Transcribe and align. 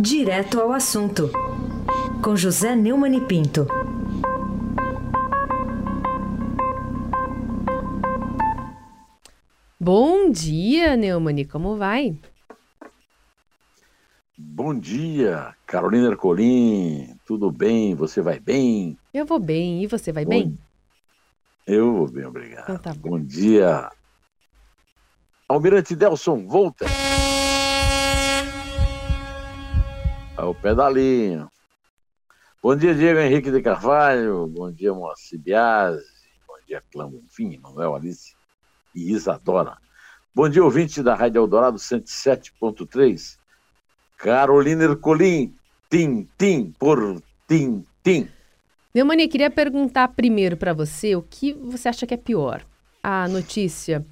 Direto 0.00 0.58
ao 0.58 0.72
assunto, 0.72 1.30
com 2.24 2.34
José 2.34 2.74
Neumann 2.74 3.18
e 3.18 3.20
Pinto. 3.20 3.66
Bom 9.78 10.30
dia, 10.30 10.96
Neumani, 10.96 11.44
como 11.44 11.76
vai? 11.76 12.18
Bom 14.38 14.74
dia, 14.74 15.54
Carolina 15.66 16.08
Ercolim. 16.08 17.14
Tudo 17.26 17.52
bem? 17.52 17.94
Você 17.94 18.22
vai 18.22 18.40
bem? 18.40 18.96
Eu 19.12 19.26
vou 19.26 19.38
bem. 19.38 19.82
E 19.82 19.86
você 19.86 20.10
vai 20.10 20.24
bom... 20.24 20.30
bem? 20.30 20.58
Eu 21.66 21.92
vou 21.92 22.10
bem, 22.10 22.24
obrigado. 22.24 22.62
Então 22.62 22.78
tá 22.78 22.94
bom. 22.94 23.10
bom 23.10 23.20
dia, 23.20 23.90
Almirante 25.46 25.94
Delson, 25.94 26.46
volta. 26.46 26.86
Ao 30.50 30.54
pedalinho. 30.54 31.48
Bom 32.60 32.74
dia, 32.74 32.92
Diego 32.92 33.20
Henrique 33.20 33.52
de 33.52 33.62
Carvalho. 33.62 34.48
Bom 34.48 34.72
dia, 34.72 34.92
Moacir 34.92 35.38
Biasi. 35.38 36.02
Bom 36.44 36.56
dia, 36.66 36.82
Clã 36.90 37.08
Bonfim, 37.08 37.56
Manuel 37.58 37.94
Alice 37.94 38.34
e 38.92 39.12
Isadora. 39.12 39.76
Bom 40.34 40.48
dia, 40.48 40.64
ouvinte 40.64 41.04
da 41.04 41.14
Rádio 41.14 41.38
Eldorado 41.38 41.78
107.3. 41.78 43.38
Carolina 44.16 44.82
Ercolim, 44.82 45.54
tim, 45.88 46.28
tim, 46.36 46.74
por 46.76 47.22
tim, 47.46 47.86
tim. 48.02 48.28
Neumani, 48.92 49.28
queria 49.28 49.52
perguntar 49.52 50.08
primeiro 50.08 50.56
para 50.56 50.72
você 50.72 51.14
o 51.14 51.22
que 51.22 51.52
você 51.52 51.88
acha 51.88 52.08
que 52.08 52.14
é 52.14 52.16
pior. 52.16 52.66
A 53.00 53.28
notícia 53.28 54.04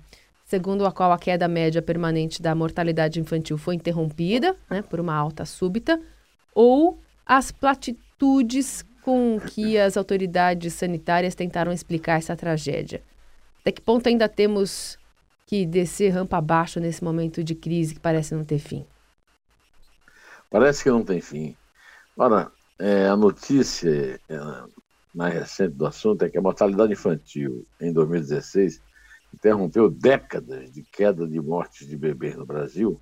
segundo 0.49 0.87
a 0.87 0.93
qual 0.93 1.13
a 1.13 1.19
queda 1.19 1.47
média 1.47 1.83
permanente 1.83 2.41
da 2.41 2.55
mortalidade 2.55 3.21
infantil 3.21 3.59
foi 3.59 3.75
interrompida 3.75 4.57
né, 4.71 4.81
por 4.81 4.99
uma 4.99 5.15
alta 5.15 5.45
súbita, 5.45 6.01
ou 6.59 6.99
as 7.25 7.53
platitudes 7.53 8.85
com 9.01 9.39
que 9.39 9.79
as 9.79 9.97
autoridades 9.97 10.75
sanitárias 10.75 11.37
tentaram 11.37 11.71
explicar 11.71 12.19
essa 12.19 12.35
tragédia. 12.35 13.01
Até 13.61 13.71
que 13.71 13.81
ponto 13.81 14.09
ainda 14.09 14.29
temos 14.29 14.99
que 15.47 15.65
descer 15.65 16.09
rampa 16.09 16.39
abaixo 16.39 16.81
nesse 16.81 17.05
momento 17.05 17.45
de 17.45 17.55
crise 17.55 17.95
que 17.95 18.01
parece 18.01 18.35
não 18.35 18.45
ter 18.45 18.59
fim? 18.59 18.85
Parece 20.51 20.83
que 20.83 20.91
não 20.91 21.05
tem 21.05 21.21
fim. 21.21 21.57
Ora, 22.17 22.51
é, 22.77 23.07
a 23.07 23.17
notícia 23.17 24.21
é, 24.29 24.39
mais 25.15 25.35
recente 25.35 25.77
do 25.77 25.87
assunto 25.87 26.25
é 26.25 26.29
que 26.29 26.39
a 26.39 26.43
mortalidade 26.43 26.93
infantil 26.93 27.65
em 27.81 27.93
2016 27.93 28.83
interrompeu 29.33 29.89
décadas 29.89 30.73
de 30.73 30.83
queda 30.83 31.25
de 31.25 31.41
mortes 31.41 31.87
de 31.87 31.97
bebês 31.97 32.35
no 32.35 32.45
Brasil, 32.45 33.01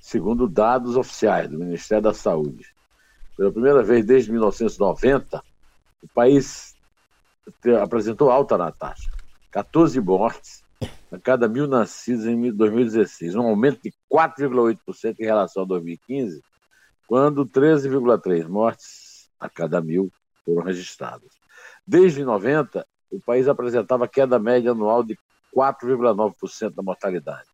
segundo 0.00 0.48
dados 0.48 0.96
oficiais 0.96 1.48
do 1.48 1.56
Ministério 1.56 2.02
da 2.02 2.12
Saúde. 2.12 2.79
Pela 3.40 3.52
primeira 3.52 3.82
vez 3.82 4.04
desde 4.04 4.30
1990, 4.30 5.42
o 6.02 6.08
país 6.08 6.76
apresentou 7.82 8.30
alta 8.30 8.58
na 8.58 8.70
taxa, 8.70 9.10
14 9.50 9.98
mortes 9.98 10.62
a 11.10 11.18
cada 11.18 11.48
mil 11.48 11.66
nascidos 11.66 12.26
em 12.26 12.52
2016, 12.52 13.34
um 13.36 13.46
aumento 13.46 13.80
de 13.82 13.94
4,8% 14.12 15.16
em 15.18 15.24
relação 15.24 15.62
a 15.62 15.66
2015, 15.66 16.42
quando 17.08 17.46
13,3 17.46 18.46
mortes 18.46 19.30
a 19.40 19.48
cada 19.48 19.80
mil 19.80 20.12
foram 20.44 20.62
registradas. 20.62 21.30
Desde 21.86 22.22
90, 22.22 22.86
o 23.10 23.18
país 23.22 23.48
apresentava 23.48 24.06
queda 24.06 24.38
média 24.38 24.72
anual 24.72 25.02
de 25.02 25.18
4,9% 25.56 26.74
da 26.74 26.82
mortalidade. 26.82 27.48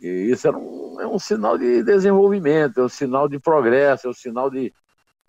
E 0.00 0.08
isso 0.08 0.48
é 0.48 0.50
um, 0.50 1.00
é 1.00 1.06
um 1.06 1.20
sinal 1.20 1.56
de 1.56 1.84
desenvolvimento, 1.84 2.80
é 2.80 2.82
um 2.82 2.88
sinal 2.88 3.28
de 3.28 3.38
progresso, 3.38 4.08
é 4.08 4.10
um 4.10 4.12
sinal 4.12 4.50
de 4.50 4.74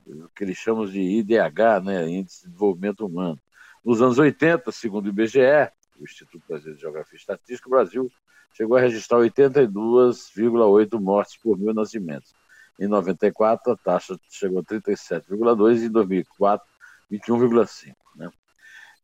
o 0.07 0.29
que 0.29 0.43
eles 0.43 0.57
chamam 0.57 0.85
de 0.85 0.99
IDH, 0.99 1.83
né, 1.83 2.09
Índice 2.09 2.43
de 2.43 2.47
Desenvolvimento 2.49 3.05
Humano. 3.05 3.39
Nos 3.83 4.01
anos 4.01 4.17
80, 4.17 4.71
segundo 4.71 5.05
o 5.05 5.09
IBGE, 5.09 5.71
o 5.99 6.03
Instituto 6.03 6.43
Brasileiro 6.47 6.75
de 6.75 6.81
Geografia 6.81 7.15
e 7.15 7.19
Estatística, 7.19 7.67
o 7.67 7.71
Brasil 7.71 8.11
chegou 8.53 8.77
a 8.77 8.81
registrar 8.81 9.19
82,8 9.19 10.99
mortes 10.99 11.37
por 11.37 11.57
mil 11.57 11.73
nascimentos. 11.73 12.33
Em 12.79 12.87
94, 12.87 13.71
a 13.71 13.77
taxa 13.77 14.19
chegou 14.29 14.59
a 14.59 14.63
37,2 14.63 15.81
e 15.81 15.85
em 15.85 15.91
2004, 15.91 16.67
21,5. 17.11 17.95
Né? 18.15 18.29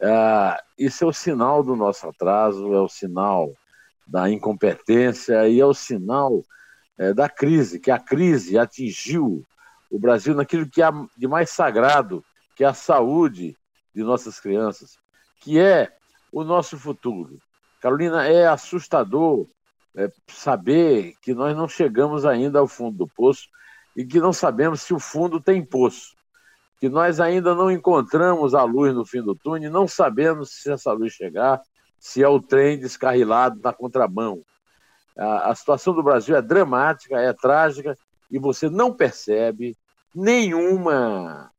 Ah, 0.01 0.61
isso 0.77 1.03
é 1.03 1.07
o 1.07 1.13
sinal 1.13 1.63
do 1.63 1.75
nosso 1.75 2.07
atraso, 2.07 2.73
é 2.73 2.81
o 2.81 2.89
sinal 2.89 3.53
da 4.05 4.29
incompetência 4.29 5.47
e 5.47 5.59
é 5.59 5.65
o 5.65 5.73
sinal 5.73 6.43
é, 6.97 7.13
da 7.13 7.29
crise, 7.29 7.79
que 7.79 7.91
a 7.91 7.99
crise 7.99 8.57
atingiu 8.57 9.45
o 9.91 9.99
Brasil 9.99 10.33
naquilo 10.33 10.67
que 10.67 10.81
há 10.81 10.91
de 11.17 11.27
mais 11.27 11.49
sagrado, 11.49 12.23
que 12.55 12.63
é 12.63 12.67
a 12.67 12.73
saúde 12.73 13.55
de 13.93 14.03
nossas 14.03 14.39
crianças, 14.39 14.97
que 15.41 15.59
é 15.59 15.93
o 16.31 16.43
nosso 16.43 16.77
futuro. 16.79 17.37
Carolina, 17.81 18.25
é 18.25 18.47
assustador 18.47 19.45
é, 19.95 20.09
saber 20.27 21.13
que 21.21 21.33
nós 21.33 21.55
não 21.55 21.67
chegamos 21.67 22.25
ainda 22.25 22.59
ao 22.59 22.67
fundo 22.67 22.97
do 22.97 23.07
poço 23.07 23.49
e 23.95 24.05
que 24.05 24.19
não 24.19 24.31
sabemos 24.31 24.81
se 24.81 24.93
o 24.93 24.99
fundo 24.99 25.41
tem 25.41 25.63
poço 25.63 26.15
que 26.81 26.89
nós 26.89 27.19
ainda 27.19 27.53
não 27.53 27.69
encontramos 27.69 28.55
a 28.55 28.63
luz 28.63 28.91
no 28.95 29.05
fim 29.05 29.21
do 29.21 29.35
túnel, 29.35 29.69
não 29.69 29.87
sabemos 29.87 30.49
se 30.49 30.71
essa 30.71 30.91
luz 30.91 31.13
chegar, 31.13 31.61
se 31.99 32.23
é 32.23 32.27
o 32.27 32.41
trem 32.41 32.79
descarrilado 32.79 33.61
na 33.63 33.71
contramão. 33.71 34.41
A, 35.15 35.51
a 35.51 35.55
situação 35.55 35.93
do 35.93 36.01
Brasil 36.01 36.35
é 36.35 36.41
dramática, 36.41 37.19
é 37.19 37.31
trágica, 37.33 37.95
e 38.31 38.39
você 38.39 38.69
não 38.69 38.93
percebe 38.93 39.77
nenhuma, 40.15 41.51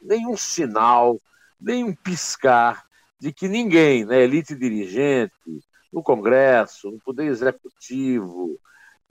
nenhum 0.00 0.36
sinal, 0.36 1.20
nenhum 1.60 1.94
piscar 1.94 2.84
de 3.18 3.32
que 3.32 3.48
ninguém, 3.48 4.04
na 4.04 4.12
né, 4.12 4.22
elite 4.22 4.54
dirigente, 4.54 5.34
no 5.92 6.02
Congresso, 6.02 6.90
no 6.90 7.00
Poder 7.00 7.26
Executivo, 7.26 8.58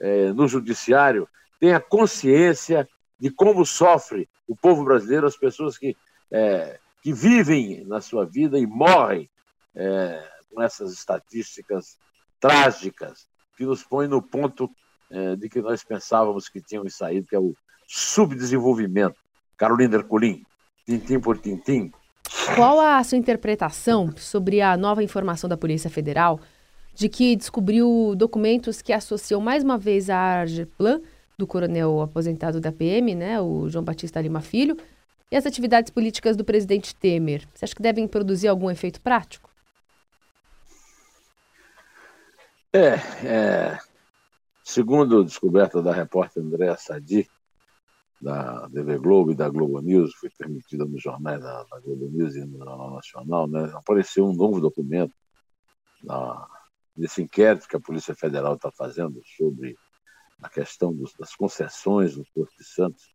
eh, 0.00 0.32
no 0.32 0.48
Judiciário, 0.48 1.28
tenha 1.60 1.78
consciência 1.78 2.88
de 3.18 3.30
como 3.30 3.64
sofre 3.64 4.28
o 4.48 4.56
povo 4.56 4.84
brasileiro, 4.84 5.26
as 5.26 5.36
pessoas 5.36 5.78
que, 5.78 5.96
é, 6.30 6.78
que 7.02 7.12
vivem 7.12 7.84
na 7.86 8.00
sua 8.00 8.26
vida 8.26 8.58
e 8.58 8.66
morrem 8.66 9.30
é, 9.74 10.28
com 10.50 10.60
essas 10.60 10.92
estatísticas 10.92 11.96
trágicas 12.40 13.28
que 13.56 13.64
nos 13.64 13.82
põem 13.84 14.08
no 14.08 14.20
ponto 14.20 14.68
é, 15.12 15.36
de 15.36 15.48
que 15.48 15.60
nós 15.60 15.84
pensávamos 15.84 16.48
que 16.48 16.60
tínhamos 16.60 16.96
saído, 16.96 17.26
que 17.28 17.36
é 17.36 17.38
o 17.38 17.54
subdesenvolvimento. 17.86 19.16
Carolina 19.56 19.96
Ercolim, 19.96 20.42
tintim 20.86 21.20
por 21.20 21.38
tintim. 21.38 21.92
Qual 22.56 22.80
a 22.80 23.02
sua 23.04 23.18
interpretação 23.18 24.10
sobre 24.16 24.62
a 24.62 24.76
nova 24.76 25.02
informação 25.02 25.48
da 25.48 25.56
Polícia 25.56 25.90
Federal 25.90 26.40
de 26.94 27.08
que 27.08 27.36
descobriu 27.36 28.14
documentos 28.16 28.80
que 28.80 28.92
associam 28.92 29.40
mais 29.40 29.62
uma 29.62 29.78
vez 29.78 30.08
a 30.08 30.16
Argeplan 30.16 31.00
do 31.38 31.46
coronel 31.46 32.00
aposentado 32.00 32.60
da 32.60 32.72
PM, 32.72 33.14
né, 33.14 33.40
o 33.40 33.68
João 33.68 33.84
Batista 33.84 34.20
Lima 34.20 34.40
Filho, 34.40 34.76
e 35.30 35.36
as 35.36 35.46
atividades 35.46 35.90
políticas 35.90 36.36
do 36.36 36.44
presidente 36.44 36.94
Temer. 36.94 37.46
Você 37.54 37.64
acha 37.64 37.74
que 37.74 37.82
devem 37.82 38.06
produzir 38.06 38.48
algum 38.48 38.70
efeito 38.70 39.00
prático? 39.00 39.50
É, 42.74 42.94
é 43.24 43.78
segundo 44.72 45.20
a 45.20 45.24
descoberta 45.24 45.82
da 45.82 45.92
repórter 45.92 46.42
Andréa 46.42 46.76
Sadi, 46.78 47.28
da 48.20 48.68
TV 48.70 48.98
Globo 48.98 49.32
e 49.32 49.34
da 49.34 49.48
Globo 49.48 49.80
News, 49.80 50.14
foi 50.14 50.30
permitida 50.30 50.84
nos 50.86 51.02
jornais 51.02 51.42
da, 51.42 51.64
da, 51.64 51.80
Globo 51.80 52.08
News 52.08 52.36
e 52.36 52.44
no 52.44 52.58
Jornal 52.58 52.94
Nacional, 52.94 53.46
né, 53.46 53.70
apareceu 53.74 54.24
um 54.24 54.32
novo 54.32 54.60
documento 54.60 55.12
nesse 56.96 57.22
inquérito 57.22 57.68
que 57.68 57.76
a 57.76 57.80
Polícia 57.80 58.14
Federal 58.14 58.54
está 58.54 58.70
fazendo 58.70 59.20
sobre 59.36 59.76
a 60.42 60.48
questão 60.48 60.92
dos, 60.92 61.12
das 61.18 61.34
concessões 61.34 62.16
no 62.16 62.24
Porto 62.34 62.56
de 62.56 62.64
Santos. 62.64 63.14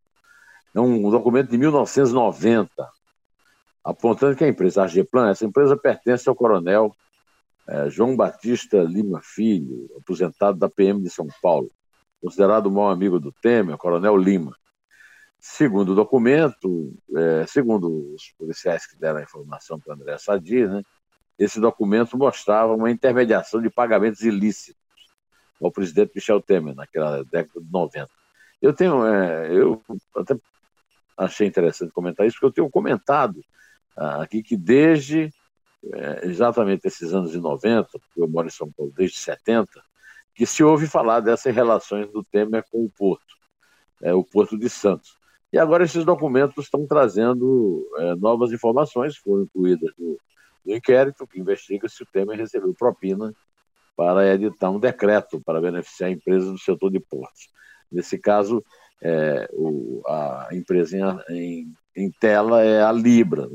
É 0.74 0.80
um 0.80 1.10
documento 1.10 1.50
de 1.50 1.58
1990, 1.58 2.70
apontando 3.82 4.36
que 4.36 4.44
a 4.44 4.48
empresa 4.48 4.82
Argeplan, 4.82 5.30
essa 5.30 5.44
empresa 5.44 5.76
pertence 5.76 6.28
ao 6.28 6.36
coronel 6.36 6.94
é, 7.68 7.90
João 7.90 8.16
Batista 8.16 8.82
Lima 8.82 9.20
Filho, 9.22 9.90
aposentado 9.98 10.58
da 10.58 10.70
PM 10.70 11.02
de 11.02 11.10
São 11.10 11.28
Paulo, 11.42 11.70
considerado 12.20 12.70
maior 12.70 12.90
amigo 12.90 13.20
do 13.20 13.30
Temer, 13.30 13.76
coronel 13.76 14.16
Lima. 14.16 14.56
Segundo 15.38 15.92
o 15.92 15.94
documento, 15.94 16.96
é, 17.14 17.46
segundo 17.46 18.14
os 18.14 18.32
policiais 18.38 18.86
que 18.86 18.98
deram 18.98 19.18
a 19.18 19.22
informação 19.22 19.78
para 19.78 19.94
André 19.94 20.16
Sadi, 20.18 20.66
né, 20.66 20.82
esse 21.38 21.60
documento 21.60 22.18
mostrava 22.18 22.74
uma 22.74 22.90
intermediação 22.90 23.60
de 23.62 23.70
pagamentos 23.70 24.22
ilícitos 24.22 24.82
ao 25.62 25.70
presidente 25.70 26.12
Michel 26.14 26.40
Temer, 26.40 26.74
naquela 26.74 27.22
década 27.24 27.60
de 27.60 27.70
90. 27.70 28.08
Eu 28.60 28.72
tenho, 28.72 29.06
é, 29.06 29.52
eu 29.52 29.80
até 30.16 30.36
achei 31.16 31.46
interessante 31.46 31.92
comentar 31.92 32.26
isso, 32.26 32.36
porque 32.36 32.46
eu 32.46 32.52
tenho 32.52 32.70
comentado 32.70 33.40
ah, 33.96 34.22
aqui 34.22 34.42
que 34.42 34.56
desde 34.56 35.30
é, 35.92 36.26
exatamente 36.26 36.86
esses 36.86 37.14
anos 37.14 37.32
de 37.32 37.38
90, 37.38 37.88
porque 37.90 38.20
eu 38.20 38.28
moro 38.28 38.48
em 38.48 38.50
São 38.50 38.70
Paulo 38.70 38.92
desde 38.96 39.18
70, 39.18 39.70
que 40.34 40.46
se 40.46 40.62
ouve 40.62 40.86
falar 40.86 41.20
dessas 41.20 41.54
relações 41.54 42.10
do 42.12 42.22
Temer 42.22 42.64
com 42.70 42.84
o 42.84 42.90
Porto, 42.90 43.36
é, 44.02 44.12
o 44.14 44.24
Porto 44.24 44.58
de 44.58 44.68
Santos. 44.68 45.16
E 45.52 45.58
agora 45.58 45.84
esses 45.84 46.04
documentos 46.04 46.64
estão 46.64 46.86
trazendo 46.86 47.88
é, 47.96 48.14
novas 48.16 48.52
informações, 48.52 49.16
foram 49.16 49.44
incluídas 49.44 49.90
no, 49.98 50.18
no, 50.64 50.76
inquérito 50.76 51.26
que 51.26 51.40
investiga 51.40 51.88
se 51.88 52.02
o 52.02 52.06
Temer 52.06 52.38
recebeu 52.38 52.74
propina 52.74 53.34
para 53.96 54.32
editar 54.32 54.70
um 54.70 54.78
decreto 54.78 55.40
para 55.40 55.60
beneficiar 55.60 56.10
empresas 56.10 56.50
do 56.50 56.58
setor 56.58 56.90
de 56.90 57.00
portos. 57.00 57.48
Nesse 57.90 58.18
caso, 58.18 58.62
é, 59.02 59.48
o, 59.52 60.02
a 60.06 60.48
empresa 60.52 61.24
em, 61.30 61.36
em, 61.36 61.74
em, 61.96 62.10
tela 62.20 62.62
é 62.62 62.82
a 62.82 62.92
Libra. 62.92 63.48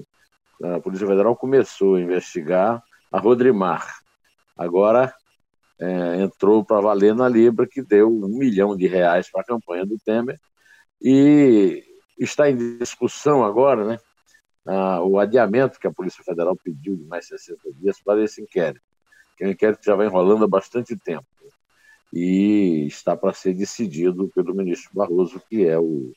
A 0.62 0.80
Polícia 0.80 1.08
Federal 1.08 1.36
começou 1.36 1.96
a 1.96 2.02
investigar 2.02 2.84
a 3.12 3.20
Rodrimar. 3.20 4.00
Agora 4.58 5.14
é, 5.80 6.22
entrou 6.22 6.64
para 6.64 6.82
valer 6.82 7.16
na 7.16 7.28
Libra, 7.28 7.68
que 7.68 7.82
deu 7.82 8.10
um 8.10 8.28
milhão 8.28 8.76
de 8.76 8.88
reais 8.88 9.30
para 9.32 9.42
a 9.42 9.46
campanha 9.46 9.86
do 9.86 9.98
Temer. 9.98 10.40
E 11.02 11.84
está 12.20 12.50
em 12.50 12.78
discussão 12.78 13.44
agora 13.44 13.86
né, 13.86 14.00
o 15.02 15.20
adiamento 15.20 15.80
que 15.80 15.88
a 15.88 15.92
Polícia 15.94 16.24
Federal 16.24 16.56
pediu 16.56 16.96
de 16.96 17.04
mais 17.04 17.28
60 17.28 17.60
dias 17.74 18.02
para 18.02 18.24
esse 18.24 18.42
inquérito, 18.42 18.86
que 19.38 19.44
é 19.44 19.48
um 19.48 19.52
inquérito 19.52 19.80
que 19.80 19.86
já 19.86 19.96
vai 19.96 20.06
enrolando 20.06 20.46
há 20.46 20.48
bastante 20.48 20.96
tempo 20.96 21.26
e 22.14 22.86
está 22.86 23.18
para 23.18 23.34
ser 23.34 23.56
decidido 23.56 24.30
pelo 24.36 24.54
ministro 24.54 24.92
Barroso, 24.94 25.42
que 25.50 25.66
é 25.66 25.80
o, 25.80 26.14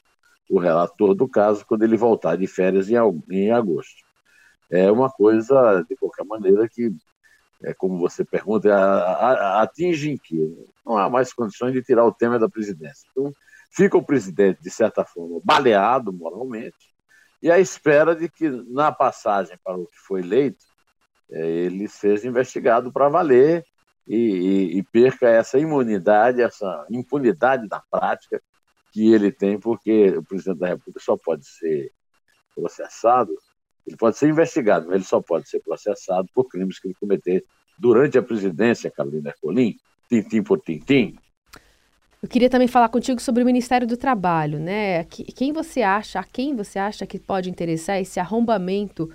o 0.51 0.59
relator 0.59 1.15
do 1.15 1.27
caso, 1.27 1.65
quando 1.65 1.85
ele 1.85 1.97
voltar 1.97 2.37
de 2.37 2.47
férias 2.47 2.91
em, 2.91 2.97
em 3.31 3.51
agosto. 3.51 4.05
É 4.71 4.91
uma 4.91 5.11
coisa, 5.11 5.85
de 5.89 5.97
qualquer 5.97 6.25
maneira, 6.25 6.69
que, 6.69 6.95
é 7.63 7.73
como 7.73 7.99
você 7.99 8.25
pergunta, 8.25 8.69
atinge 9.61 10.11
em 10.11 10.17
que 10.17 10.67
não 10.85 10.99
há 10.99 11.09
mais 11.09 11.33
condições 11.33 11.73
de 11.73 11.83
tirar 11.83 12.05
o 12.05 12.13
tema 12.13 12.39
da 12.39 12.49
presidência. 12.49 13.07
Então, 13.11 13.33
fica 13.71 13.97
o 13.97 14.05
presidente, 14.05 14.63
de 14.63 14.71
certa 14.71 15.05
forma, 15.05 15.41
baleado 15.45 16.13
moralmente, 16.13 16.95
e 17.43 17.51
à 17.51 17.59
espera 17.59 18.15
de 18.15 18.29
que, 18.29 18.49
na 18.49 18.91
passagem 18.91 19.57
para 19.63 19.77
o 19.77 19.87
que 19.87 19.99
foi 19.99 20.21
eleito, 20.21 20.65
é, 21.31 21.47
ele 21.47 21.89
seja 21.89 22.27
investigado 22.29 22.93
para 22.93 23.09
valer 23.09 23.65
e, 24.07 24.17
e, 24.17 24.79
e, 24.79 24.83
perca 24.83 25.29
essa 25.29 25.59
imunidade, 25.59 26.41
essa 26.41 26.87
impunidade 26.91 27.69
da 27.69 27.83
prática 27.91 28.41
que 28.93 29.13
ele 29.13 29.33
tem, 29.33 29.59
porque 29.59 30.11
o 30.17 30.25
presidente 30.25 30.61
da 30.61 30.69
República 30.69 31.01
só 31.01 31.17
pode 31.17 31.47
ser 31.47 31.93
processado, 32.55 33.35
ele 33.87 33.97
pode 33.97 34.19
ser 34.19 34.29
investigado, 34.29 34.87
mas 34.87 34.97
ele 34.97 35.05
só 35.05 35.21
pode 35.21 35.49
ser 35.49 35.61
processado 35.61 36.29
por 36.35 36.45
crimes 36.49 36.79
que 36.79 36.89
ele 36.89 36.95
cometer 36.95 37.45
durante 37.79 38.19
a 38.19 38.23
presidência, 38.23 38.91
Carolina 38.91 39.31
Ercolim, 39.31 39.77
tintim 40.09 40.43
por 40.43 40.61
tintim. 40.61 41.17
Eu 42.23 42.29
queria 42.29 42.51
também 42.51 42.67
falar 42.67 42.89
contigo 42.89 43.21
sobre 43.21 43.43
o 43.43 43.47
Ministério 43.47 43.87
do 43.87 43.97
Trabalho, 43.97 44.59
né? 44.59 45.05
Quem 45.05 45.53
você 45.53 45.83
acha, 45.83 46.19
a 46.19 46.25
quem 46.25 46.57
você 46.57 46.79
acha 46.79 47.07
que 47.07 47.19
pode 47.19 47.49
interessar 47.49 48.01
esse 48.01 48.19
arrombamento 48.19 49.09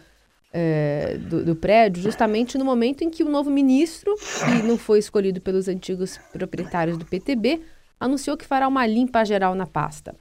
é, 0.53 1.17
do, 1.17 1.43
do, 1.43 1.55
prédio, 1.55 2.01
justamente 2.01 2.57
no 2.57 2.63
momento 2.63 3.03
em 3.03 3.09
que 3.09 3.23
o 3.23 3.29
novo 3.29 3.49
ministro, 3.49 4.15
que 4.15 4.63
não 4.65 4.77
foi 4.77 4.99
escolhido 4.99 5.41
pelos 5.41 5.67
antigos 5.67 6.17
proprietários 6.31 6.97
do 6.97 7.05
PTB, 7.05 7.61
anunciou 7.99 8.37
que 8.37 8.45
fará 8.45 8.67
uma 8.67 8.85
limpa 8.85 9.25
geral 9.25 9.55
na 9.55 9.65
pasta. 9.65 10.15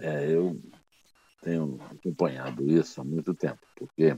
É, 0.00 0.30
eu 0.30 0.56
tenho 1.42 1.78
acompanhado 1.90 2.68
isso 2.68 3.00
há 3.00 3.04
muito 3.04 3.34
tempo, 3.34 3.60
porque 3.76 4.16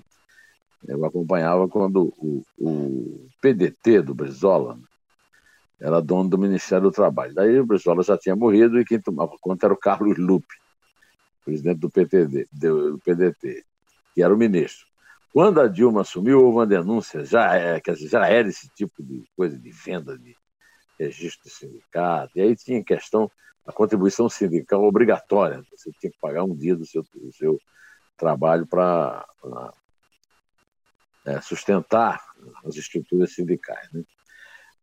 eu 0.87 1.05
acompanhava 1.05 1.69
quando 1.69 2.13
o, 2.19 2.43
o 2.59 3.29
PDT 3.41 4.03
do 4.03 4.15
Brizola 4.15 4.79
era 5.79 6.01
dono 6.01 6.29
do 6.29 6.39
Ministério 6.39 6.85
do 6.85 6.93
Trabalho. 6.93 7.35
Daí 7.35 7.59
o 7.59 7.67
Brizola 7.67 8.03
já 8.03 8.17
tinha 8.17 8.37
morrido 8.37 8.81
e 8.81 8.85
quem 8.85 9.01
tomava 9.01 9.37
conta 9.41 9.67
era 9.67 9.75
o 9.75 9.79
Carlos 9.79 10.17
Lupe 10.19 10.61
presidente 11.45 11.79
do, 11.79 11.91
PTD, 11.91 12.49
do 12.53 12.99
PDT, 13.05 13.65
que 14.15 14.23
era 14.23 14.33
o 14.33 14.39
ministro. 14.39 14.87
Quando 15.33 15.61
a 15.61 15.69
Dilma 15.69 16.03
assumiu, 16.03 16.41
houve 16.41 16.59
uma 16.59 16.67
denúncia, 16.67 17.25
já, 17.25 17.57
é, 17.57 17.81
já 17.97 18.29
era 18.29 18.49
esse 18.49 18.69
tipo 18.71 19.03
de 19.03 19.25
coisa 19.37 19.59
de 19.59 19.71
venda 19.71 20.19
de 20.19 20.37
registro 20.99 21.45
de 21.45 21.51
sindicato, 21.51 22.33
e 22.37 22.41
aí 22.41 22.57
tinha 22.57 22.83
questão 22.85 23.31
da 23.65 23.73
contribuição 23.73 24.29
sindical 24.29 24.83
obrigatória, 24.85 25.63
você 25.71 25.91
tinha 26.01 26.11
que 26.11 26.19
pagar 26.21 26.45
um 26.45 26.55
dia 26.55 26.75
do 26.75 26.87
seu, 26.87 27.03
do 27.15 27.33
seu 27.33 27.59
trabalho 28.17 28.67
para 28.67 29.27
é, 31.27 31.41
sustentar 31.41 32.21
as 32.65 32.77
estruturas 32.77 33.35
sindicais. 33.35 33.89
Né? 33.93 34.03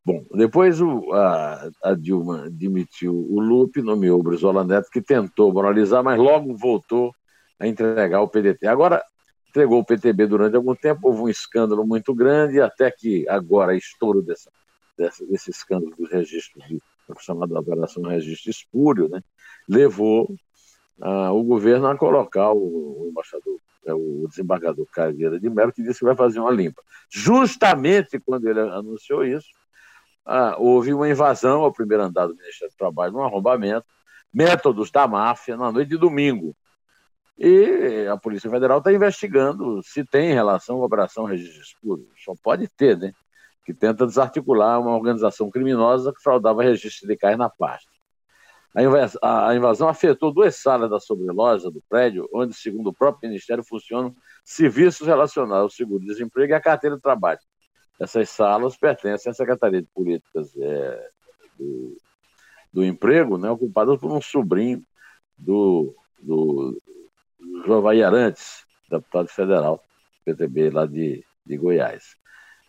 Bom, 0.06 0.25
depois 0.33 0.79
o, 0.79 1.12
a, 1.12 1.69
a, 1.83 1.94
Dilma 1.94 2.50
demitiu 2.50 3.13
o 3.13 3.41
Lupe, 3.41 3.81
nomeou 3.81 4.19
o 4.19 4.24
Brizola 4.24 4.63
Neto, 4.63 4.89
que 4.89 5.01
tentou 5.01 5.51
moralizar, 5.51 6.03
mas 6.03 6.18
logo 6.18 6.56
voltou 6.56 7.13
a 7.59 7.68
entregar 7.68 8.21
o 8.21 8.30
PDT. 8.30 8.68
Agora, 8.68 9.03
entregou 9.50 9.80
o 9.80 9.85
PTB 9.85 10.27
durante 10.27 10.56
algum 10.56 10.75
tempo, 10.75 11.07
houve 11.07 11.23
um 11.23 11.30
escândalo 11.30 11.85
muito 11.85 12.13
grande, 12.15 12.62
até 12.62 12.89
que 12.89 13.27
agora, 13.27 13.75
estouro 13.75 14.21
dessa, 14.21 14.50
dessa, 14.97 15.25
desse 15.25 15.50
escândalo 15.50 15.94
dos 15.97 16.09
registros, 16.09 16.65
de, 16.68 16.81
chamada 17.19 17.59
Operação 17.59 18.04
Registro 18.04 18.50
Espúrio, 18.50 19.07
né, 19.09 19.21
levou 19.68 20.36
ah, 21.01 21.31
o 21.31 21.44
governo 21.44 21.88
a 21.88 21.98
colocar 21.98 22.51
o, 22.51 23.04
o 23.04 23.07
embaixador, 23.09 23.59
é, 23.86 23.94
o 23.94 24.25
desembargador 24.27 24.86
Caveira 24.92 25.39
de 25.39 25.50
Mello, 25.50 25.71
que 25.71 25.83
disse 25.83 26.00
que 26.00 26.06
vai 26.06 26.15
fazer 26.15 26.39
uma 26.39 26.51
limpa. 26.51 26.81
Justamente 27.09 28.19
quando 28.19 28.48
ele 28.48 28.59
anunciou 28.59 29.25
isso, 29.25 29.50
ah, 30.25 30.56
houve 30.57 30.94
uma 30.94 31.09
invasão 31.09 31.62
ao 31.62 31.71
primeiro 31.71 32.04
andar 32.04 32.27
do 32.27 32.36
Ministério 32.36 32.74
do 32.74 32.77
Trabalho, 32.77 33.15
um 33.15 33.24
arrombamento, 33.24 33.86
métodos 34.33 34.92
da 34.92 35.07
máfia 35.07 35.56
na 35.56 35.71
noite 35.71 35.89
de 35.89 35.98
domingo. 35.98 36.56
E 37.38 38.07
a 38.12 38.18
Polícia 38.18 38.50
Federal 38.50 38.80
está 38.80 38.92
investigando 38.92 39.81
se 39.83 40.04
tem 40.04 40.33
relação 40.33 40.77
com 40.77 40.81
a 40.81 40.86
Operação 40.88 41.24
Registro 41.25 41.62
Escuro. 41.62 42.07
Só 42.18 42.33
pode 42.42 42.68
ter, 42.68 42.98
né? 42.98 43.13
Que 43.67 43.73
tenta 43.73 44.07
desarticular 44.07 44.79
uma 44.79 44.95
organização 44.95 45.51
criminosa 45.51 46.13
que 46.13 46.23
fraudava 46.23 46.63
registros 46.63 46.99
sindicais 47.01 47.37
na 47.37 47.49
pasta. 47.49 47.91
A 49.21 49.55
invasão 49.55 49.89
afetou 49.89 50.31
duas 50.31 50.55
salas 50.55 50.89
da 50.89 50.99
sobreloja 50.99 51.69
do 51.69 51.83
prédio, 51.89 52.29
onde, 52.33 52.53
segundo 52.53 52.87
o 52.87 52.93
próprio 52.93 53.27
Ministério, 53.27 53.63
funcionam 53.63 54.15
serviços 54.45 55.05
relacionados 55.05 55.63
ao 55.63 55.69
seguro-desemprego 55.69 56.53
e 56.53 56.55
à 56.55 56.61
carteira 56.61 56.95
de 56.95 57.01
trabalho. 57.01 57.39
Essas 57.99 58.29
salas 58.29 58.77
pertencem 58.77 59.31
à 59.31 59.33
Secretaria 59.33 59.81
de 59.81 59.87
Políticas 59.87 60.55
é, 60.55 61.09
do, 61.57 61.97
do, 62.71 62.85
Emprego, 62.85 63.37
né, 63.37 63.49
ocupadas 63.49 63.99
por 63.99 64.11
um 64.11 64.21
sobrinho 64.21 64.83
do, 65.37 65.95
do, 66.21 66.80
João 67.65 67.87
Arantes, 67.87 68.63
deputado 68.89 69.27
federal, 69.27 69.83
PTB 70.23 70.69
lá 70.69 70.85
de, 70.85 71.25
de 71.45 71.57
Goiás. 71.57 72.15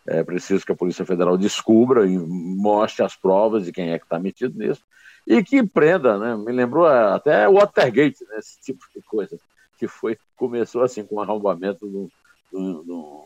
É 0.07 0.23
preciso 0.23 0.65
que 0.65 0.71
a 0.71 0.75
Polícia 0.75 1.05
Federal 1.05 1.37
descubra 1.37 2.05
e 2.05 2.17
mostre 2.17 3.03
as 3.03 3.15
provas 3.15 3.65
de 3.65 3.71
quem 3.71 3.91
é 3.91 3.99
que 3.99 4.05
está 4.05 4.19
metido 4.19 4.57
nisso 4.57 4.83
e 5.27 5.43
que 5.43 5.61
prenda, 5.63 6.17
né? 6.17 6.35
Me 6.35 6.51
lembrou 6.51 6.87
até 6.87 7.47
o 7.47 7.53
Watergate, 7.53 8.23
né? 8.27 8.37
esse 8.39 8.59
tipo 8.61 8.83
de 8.95 9.01
coisa, 9.03 9.37
que 9.77 9.87
foi 9.87 10.17
começou 10.35 10.81
assim 10.81 11.03
com 11.03 11.15
o 11.15 11.21
arrombamento 11.21 11.85
do, 11.85 12.09
do, 12.51 12.83
do 12.83 13.25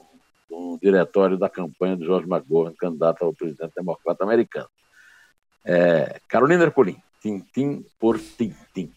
no 0.53 0.77
diretório 0.79 1.37
da 1.37 1.49
campanha 1.49 1.95
do 1.95 2.05
George 2.05 2.27
McGovern, 2.29 2.75
candidato 2.75 3.23
ao 3.23 3.33
presidente 3.33 3.73
democrata 3.75 4.23
americano. 4.23 4.69
É, 5.65 6.19
Carolina 6.27 6.63
Ercolim, 6.63 6.97
tintim 7.21 7.85
por 7.99 8.19
tintim. 8.19 8.91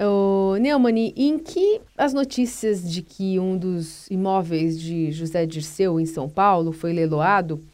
O 0.00 0.56
Neumann, 0.56 1.12
em 1.16 1.38
que 1.38 1.80
as 1.96 2.14
notícias 2.14 2.88
de 2.88 3.02
que 3.02 3.38
um 3.40 3.58
dos 3.58 4.08
imóveis 4.08 4.80
de 4.80 5.10
José 5.10 5.44
Dirceu, 5.44 5.98
em 5.98 6.06
São 6.06 6.28
Paulo, 6.28 6.70
foi 6.70 6.92
leiloado 6.92 7.64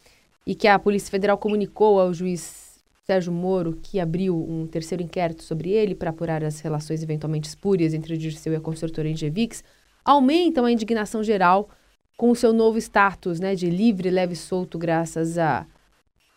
e 0.45 0.55
que 0.55 0.67
a 0.67 0.79
Polícia 0.79 1.11
Federal 1.11 1.37
comunicou 1.37 1.99
ao 1.99 2.11
juiz 2.13 2.83
Sérgio 3.05 3.31
Moro 3.31 3.77
que 3.81 3.99
abriu 3.99 4.35
um 4.35 4.65
terceiro 4.65 5.03
inquérito 5.03 5.43
sobre 5.43 5.69
ele 5.69 5.93
para 5.93 6.09
apurar 6.09 6.43
as 6.43 6.59
relações 6.59 7.03
eventualmente 7.03 7.47
espúrias 7.47 7.93
entre 7.93 8.17
Dirceu 8.17 8.53
e 8.53 8.55
a 8.55 8.61
construtora 8.61 9.07
Engevix, 9.07 9.63
aumentam 10.03 10.65
a 10.65 10.71
indignação 10.71 11.23
geral 11.23 11.69
com 12.17 12.31
o 12.31 12.35
seu 12.35 12.51
novo 12.51 12.79
status 12.79 13.39
né, 13.39 13.53
de 13.53 13.69
livre, 13.69 14.09
leve 14.09 14.33
e 14.33 14.37
solto, 14.37 14.79
graças 14.79 15.37
a, 15.37 15.67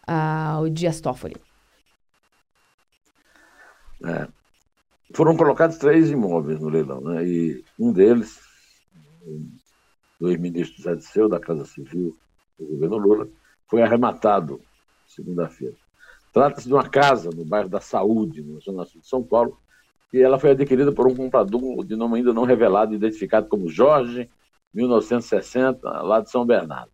a, 0.06 0.50
ao 0.50 0.68
Dias 0.68 1.00
Toffoli? 1.00 1.36
É. 4.04 4.37
Foram 5.14 5.36
colocados 5.36 5.78
três 5.78 6.10
imóveis 6.10 6.60
no 6.60 6.68
leilão, 6.68 7.00
né? 7.00 7.26
e 7.26 7.64
um 7.78 7.92
deles, 7.92 8.40
do 10.20 10.28
ex-ministro 10.28 10.82
Zé 10.82 10.94
Disseu, 10.94 11.28
da 11.28 11.40
Casa 11.40 11.64
Civil 11.64 12.16
do 12.58 12.66
governo 12.66 12.98
Lula, 12.98 13.28
foi 13.66 13.82
arrematado 13.82 14.60
segunda-feira. 15.06 15.76
Trata-se 16.32 16.68
de 16.68 16.74
uma 16.74 16.88
casa 16.88 17.30
no 17.30 17.44
bairro 17.44 17.68
da 17.68 17.80
Saúde, 17.80 18.42
na 18.42 18.60
Zona 18.60 18.84
Sul 18.84 19.00
de 19.00 19.08
São 19.08 19.22
Paulo, 19.22 19.58
e 20.12 20.20
ela 20.20 20.38
foi 20.38 20.50
adquirida 20.50 20.92
por 20.92 21.06
um 21.06 21.14
comprador 21.14 21.84
de 21.84 21.96
nome 21.96 22.16
ainda 22.16 22.32
não 22.32 22.44
revelado, 22.44 22.94
identificado 22.94 23.48
como 23.48 23.68
Jorge 23.68 24.28
1960, 24.74 25.88
lá 26.02 26.20
de 26.20 26.30
São 26.30 26.44
Bernardo. 26.44 26.90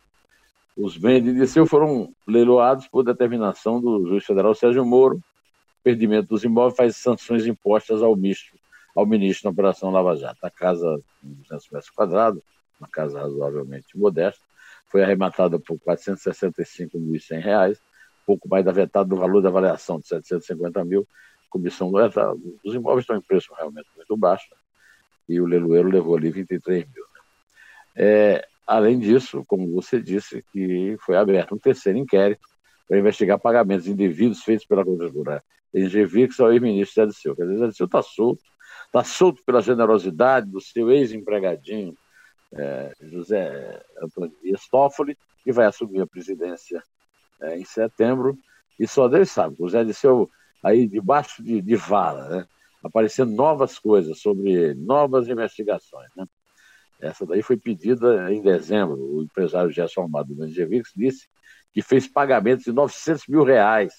Os 0.77 0.97
bens 0.97 1.23
de 1.23 1.33
Disseu 1.33 1.65
foram 1.65 2.13
leiloados 2.27 2.87
por 2.87 3.03
determinação 3.03 3.79
do 3.79 4.05
juiz 4.07 4.25
federal 4.25 4.53
Sérgio 4.53 4.85
Moro 4.85 5.21
perdimento 5.85 6.29
dos 6.29 6.43
imóveis 6.43 6.75
faz 6.75 6.97
sanções 6.97 7.45
impostas 7.45 8.01
ao 8.01 8.15
ministro, 8.15 8.57
ao 8.95 9.05
ministro 9.05 9.47
na 9.47 9.51
Operação 9.51 9.91
Lava 9.91 10.15
Jato. 10.17 10.43
A 10.43 10.49
casa, 10.49 10.99
200 11.21 11.69
metros 11.69 11.91
quadrados, 11.91 12.41
uma 12.79 12.89
casa 12.89 13.19
razoavelmente 13.19 13.95
modesta, 13.95 14.41
foi 14.87 15.03
arrematada 15.03 15.59
por 15.59 15.75
R$ 15.75 15.95
465.100, 15.95 17.77
pouco 18.25 18.49
mais 18.49 18.65
da 18.65 18.73
metade 18.73 19.09
do 19.09 19.15
valor 19.15 19.43
da 19.43 19.49
avaliação 19.49 19.99
de 19.99 20.07
750 20.07 20.83
mil. 20.83 21.07
Comissão 21.51 21.91
os 22.63 22.73
imóveis 22.73 23.03
estão 23.03 23.15
em 23.15 23.21
preço 23.21 23.53
realmente 23.53 23.87
muito 23.95 24.17
baixo 24.17 24.47
e 25.29 25.39
o 25.39 25.45
leiloeiro 25.45 25.87
levou 25.87 26.17
ali 26.17 26.31
23 26.31 26.83
mil. 26.85 27.03
Né? 27.13 27.21
É, 27.95 28.47
além 28.65 28.97
disso, 28.99 29.45
como 29.47 29.71
você 29.71 30.01
disse, 30.01 30.43
que 30.51 30.97
foi 31.05 31.15
aberto 31.15 31.53
um 31.53 31.59
terceiro 31.59 31.99
inquérito 31.99 32.54
para 32.87 32.99
investigar 32.99 33.39
pagamentos 33.39 33.87
indevidos 33.87 34.43
feitos 34.43 34.65
pela 34.65 34.85
Conjuntura 34.85 35.43
Engevix 35.73 36.39
ao 36.39 36.51
ex-ministro 36.53 37.03
Zé 37.03 37.07
Disseu. 37.07 37.35
Quer 37.35 37.47
dizer, 37.47 37.71
Zé 37.71 37.83
está 37.83 38.01
solto, 38.01 38.43
está 38.85 39.03
solto 39.03 39.43
pela 39.43 39.61
generosidade 39.61 40.49
do 40.49 40.61
seu 40.61 40.91
ex-empregadinho 40.91 41.95
é, 42.53 42.93
José 43.01 43.81
Antônio 44.01 44.33
Dias 44.41 44.67
Toffoli, 44.69 45.17
que 45.43 45.51
vai 45.51 45.65
assumir 45.65 46.01
a 46.01 46.07
presidência 46.07 46.81
é, 47.41 47.57
em 47.57 47.65
setembro, 47.65 48.37
e 48.79 48.87
só 48.87 49.07
Deus 49.07 49.29
sabe, 49.29 49.55
o 49.59 49.69
Zé 49.69 49.83
Disseu 49.83 50.29
aí 50.63 50.87
debaixo 50.87 51.43
de, 51.43 51.61
de 51.61 51.75
vara, 51.75 52.29
né? 52.29 52.47
aparecendo 52.83 53.31
novas 53.31 53.79
coisas 53.79 54.19
sobre 54.19 54.73
novas 54.75 55.27
investigações. 55.27 56.09
Né? 56.15 56.25
Essa 57.05 57.25
daí 57.25 57.43
foi 57.43 57.55
pedida 57.55 58.33
em 58.33 58.41
dezembro. 58.41 58.97
O 58.97 59.21
empresário 59.21 59.69
Gerson 59.69 60.01
Almado 60.01 60.33
do 60.33 60.43
Angevix 60.43 60.91
disse 60.95 61.27
que 61.71 61.81
fez 61.81 62.07
pagamentos 62.07 62.65
de 62.65 62.71
900 62.71 63.27
mil 63.27 63.43
reais 63.43 63.93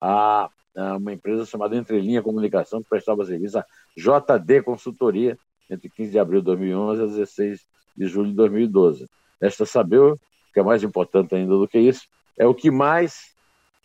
a, 0.00 0.50
a 0.76 0.96
uma 0.96 1.12
empresa 1.12 1.46
chamada 1.46 1.76
Entrelinha 1.76 2.22
Comunicação, 2.22 2.82
que 2.82 2.88
prestava 2.88 3.24
serviço 3.24 3.58
a 3.58 3.66
JD 3.96 4.62
Consultoria, 4.62 5.38
entre 5.70 5.88
15 5.88 6.10
de 6.10 6.18
abril 6.18 6.40
de 6.40 6.46
2011 6.46 7.02
e 7.02 7.06
16 7.06 7.66
de 7.96 8.06
julho 8.06 8.30
de 8.30 8.36
2012. 8.36 9.08
Resta 9.40 9.64
saber, 9.64 10.16
que 10.52 10.58
é 10.58 10.62
mais 10.62 10.82
importante 10.82 11.34
ainda 11.36 11.56
do 11.56 11.68
que 11.68 11.78
isso, 11.78 12.08
é 12.36 12.46
o 12.46 12.54
que 12.54 12.70
mais 12.70 13.36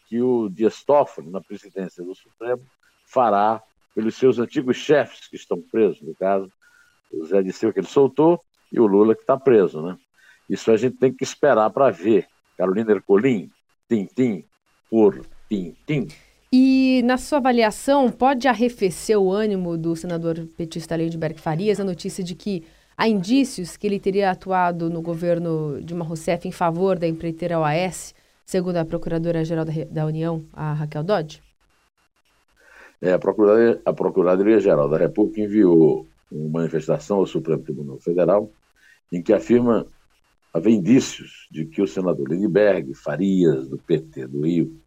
que 0.08 0.20
o 0.22 0.50
Dias 0.50 0.84
Toffoli, 0.84 1.30
na 1.30 1.42
presidência 1.42 2.04
do 2.04 2.16
Supremo, 2.16 2.64
fará 3.06 3.62
pelos 3.94 4.16
seus 4.16 4.40
antigos 4.40 4.78
chefes 4.78 5.28
que 5.28 5.36
estão 5.36 5.62
presos, 5.62 6.02
no 6.02 6.16
caso, 6.16 6.52
o 7.12 7.24
Zé 7.26 7.44
Disseu 7.44 7.72
que 7.72 7.80
ele 7.80 7.88
soltou 7.88 8.42
e 8.74 8.80
o 8.80 8.88
Lula 8.88 9.14
que 9.14 9.22
está 9.22 9.38
preso, 9.38 9.82
né? 9.84 9.96
Isso 10.50 10.72
a 10.72 10.78
gente 10.78 10.98
tem 10.98 11.14
que 11.14 11.24
esperar 11.24 11.70
para 11.70 11.92
ver. 11.92 12.28
Carolina 12.58 12.92
Ercolim, 12.92 13.50
tintim 13.88 14.44
por 14.90 15.26
tintim. 15.48 16.08
E 16.52 17.02
na 17.04 17.18
sua 17.18 17.38
avaliação, 17.38 18.12
pode 18.12 18.48
arrefecer 18.48 19.18
o 19.18 19.32
ânimo 19.32 19.78
do 19.78 19.96
senador 19.96 20.48
petista 20.58 20.96
Lindbergh 20.96 21.40
Farias 21.40 21.80
a 21.80 21.84
notícia 21.84 22.24
de 22.24 22.36
que 22.36 22.64
há 22.98 23.08
indícios 23.08 23.78
que 23.78 23.88
ele 23.88 24.00
teria 24.00 24.32
atuado 24.32 24.90
no 24.90 25.02
governo 25.02 25.80
Dilma 25.82 26.06
Rousseff 26.06 26.48
em 26.48 26.52
favor 26.52 26.98
da 26.98 27.08
empreiteira 27.08 27.60
OAS, 27.60 28.14
segundo 28.46 28.78
a 28.78 28.86
Procuradora-Geral 28.86 29.66
da, 29.66 29.74
da 29.90 30.06
União, 30.06 30.44
a 30.54 30.74
Raquel 30.74 31.04
Dodge? 31.04 31.42
É, 33.02 33.14
a 33.14 33.20
Procuradoria-Geral 33.20 33.82
a 33.86 33.94
Procuradoria 33.94 34.88
da 34.90 34.98
República 34.98 35.42
enviou 35.42 36.08
uma 36.32 36.60
manifestação 36.60 37.18
ao 37.18 37.26
Supremo 37.26 37.64
Tribunal 37.64 38.00
Federal 38.00 38.52
em 39.12 39.22
que 39.22 39.34
afirma 39.34 39.86
haver 40.54 40.72
indícios 40.72 41.48
de 41.52 41.66
que 41.66 41.82
o 41.82 41.88
senador 41.88 42.30
Lindbergh, 42.30 42.94
Farias, 42.94 43.68
do 43.68 43.78
PT 43.78 44.28
do 44.28 44.42
Rio, 44.42 44.80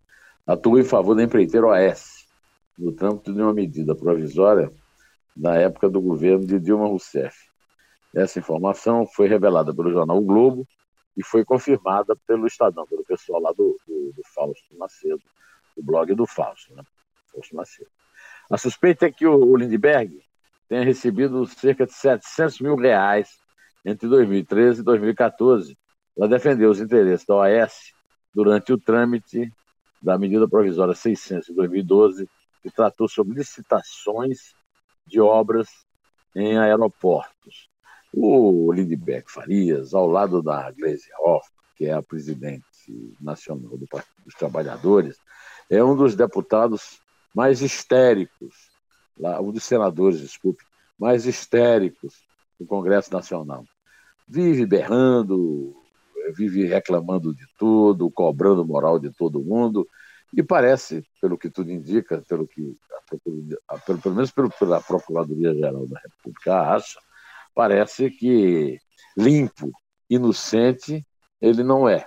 atuou 0.46 0.78
em 0.78 0.85
favor 0.85 1.14
da 1.14 1.23
empreiteira 1.23 1.66
OAS, 1.66 2.26
no 2.78 2.92
trâmite 2.92 3.32
de 3.32 3.42
uma 3.42 3.52
medida 3.52 3.94
provisória 3.94 4.73
na 5.37 5.56
época 5.56 5.88
do 5.88 6.00
governo 6.00 6.46
de 6.46 6.61
Dilma 6.61 6.87
Rousseff. 6.87 7.37
Essa 8.14 8.38
informação 8.38 9.06
foi 9.06 9.26
revelada 9.26 9.75
pelo 9.75 9.90
jornal 9.90 10.18
o 10.18 10.25
Globo 10.25 10.66
e 11.16 11.25
foi 11.25 11.44
confirmada 11.44 12.14
pelo 12.26 12.46
Estadão, 12.46 12.87
pelo 12.87 13.04
pessoal 13.04 13.40
lá 13.40 13.50
do, 13.50 13.76
do, 13.87 14.12
do 14.12 14.23
Fausto 14.35 14.76
Macedo, 14.78 15.23
o 15.76 15.82
blog 15.82 16.14
do 16.14 16.26
Fausto, 16.26 16.75
né? 16.75 16.82
Fausto 17.32 17.56
Macedo. 17.56 17.90
A 18.50 18.56
suspeita 18.56 19.06
é 19.06 19.12
que 19.12 19.26
o, 19.26 19.35
o 19.35 19.56
Lindbergh 19.56 20.23
tenha 20.68 20.85
recebido 20.85 21.44
cerca 21.46 21.87
de 21.87 21.92
700 21.92 22.61
mil 22.61 22.76
reais 22.76 23.38
entre 23.86 24.08
2013 24.08 24.80
e 24.80 24.82
2014 24.82 25.78
para 26.16 26.26
defender 26.26 26.66
os 26.66 26.80
interesses 26.80 27.24
da 27.24 27.36
OAS 27.36 27.92
durante 28.34 28.72
o 28.72 28.78
trâmite 28.78 29.52
da 30.02 30.18
medida 30.18 30.48
provisória 30.48 30.92
600 30.92 31.46
de 31.46 31.54
2012, 31.54 32.28
que 32.62 32.70
tratou 32.70 33.08
sobre 33.08 33.38
licitações 33.38 34.54
de 35.06 35.20
obras 35.20 35.68
em 36.34 36.58
aeroportos. 36.58 37.70
O 38.12 38.72
Lindbergh 38.72 39.30
Farias, 39.30 39.94
ao 39.94 40.08
lado 40.08 40.42
da 40.42 40.68
Gleisi 40.72 41.08
Hoffmann, 41.20 41.52
que 41.76 41.86
é 41.86 41.92
a 41.92 42.02
presidente 42.02 42.64
nacional 43.20 43.76
do 43.76 43.86
Partido 43.86 44.24
dos 44.24 44.34
Trabalhadores, 44.34 45.16
é 45.70 45.82
um 45.82 45.94
dos 45.94 46.16
deputados 46.16 47.00
mais 47.32 47.62
histéricos, 47.62 48.68
um 49.40 49.52
dos 49.52 49.62
senadores, 49.62 50.20
desculpe, 50.20 50.64
mais 50.98 51.24
histéricos 51.24 52.24
do 52.58 52.66
Congresso 52.66 53.12
Nacional 53.12 53.64
vive 54.26 54.66
berrando, 54.66 55.75
vive 56.35 56.64
reclamando 56.64 57.35
de 57.35 57.47
tudo, 57.59 58.11
cobrando 58.11 58.66
moral 58.66 58.99
de 58.99 59.11
todo 59.11 59.42
mundo, 59.42 59.87
e 60.35 60.42
parece, 60.42 61.04
pelo 61.21 61.38
que 61.38 61.49
tudo 61.49 61.71
indica, 61.71 62.23
pelo 62.28 62.47
que 62.47 62.76
a, 63.68 63.78
pelo, 63.78 64.00
pelo 64.00 64.14
menos 64.14 64.30
pelo, 64.30 64.50
pela 64.50 64.80
Procuradoria-Geral 64.80 65.87
da 65.87 66.00
República 66.00 66.75
acha, 66.75 66.99
parece 67.54 68.11
que 68.11 68.78
limpo, 69.16 69.71
inocente, 70.11 71.06
ele 71.40 71.62
não 71.62 71.88
é. 71.88 72.06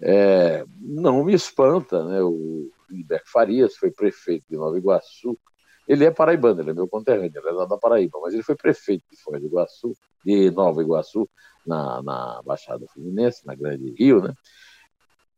é 0.00 0.64
não 0.78 1.24
me 1.24 1.34
espanta, 1.34 2.04
né? 2.04 2.20
O 2.22 2.70
Liberto 2.88 3.30
Farias 3.30 3.76
foi 3.76 3.90
prefeito 3.90 4.44
de 4.48 4.56
Nova 4.56 4.76
Iguaçu, 4.76 5.38
ele 5.86 6.04
é 6.04 6.10
paraibano, 6.10 6.60
ele 6.60 6.70
é 6.70 6.74
meu 6.74 6.88
conterrâneo, 6.88 7.32
ele 7.34 7.62
é 7.62 7.66
da 7.66 7.78
Paraíba, 7.78 8.18
mas 8.20 8.34
ele 8.34 8.42
foi 8.42 8.56
prefeito 8.56 9.04
de 9.10 9.16
Foz 9.16 9.40
do 9.40 9.46
Iguaçu, 9.46 9.96
de 10.24 10.50
Nova 10.50 10.82
Iguaçu, 10.82 11.28
na, 11.66 12.02
na 12.02 12.42
Baixada 12.44 12.86
Fluminense, 12.88 13.46
na 13.46 13.54
Grande 13.54 13.94
Rio, 13.96 14.22
né? 14.22 14.34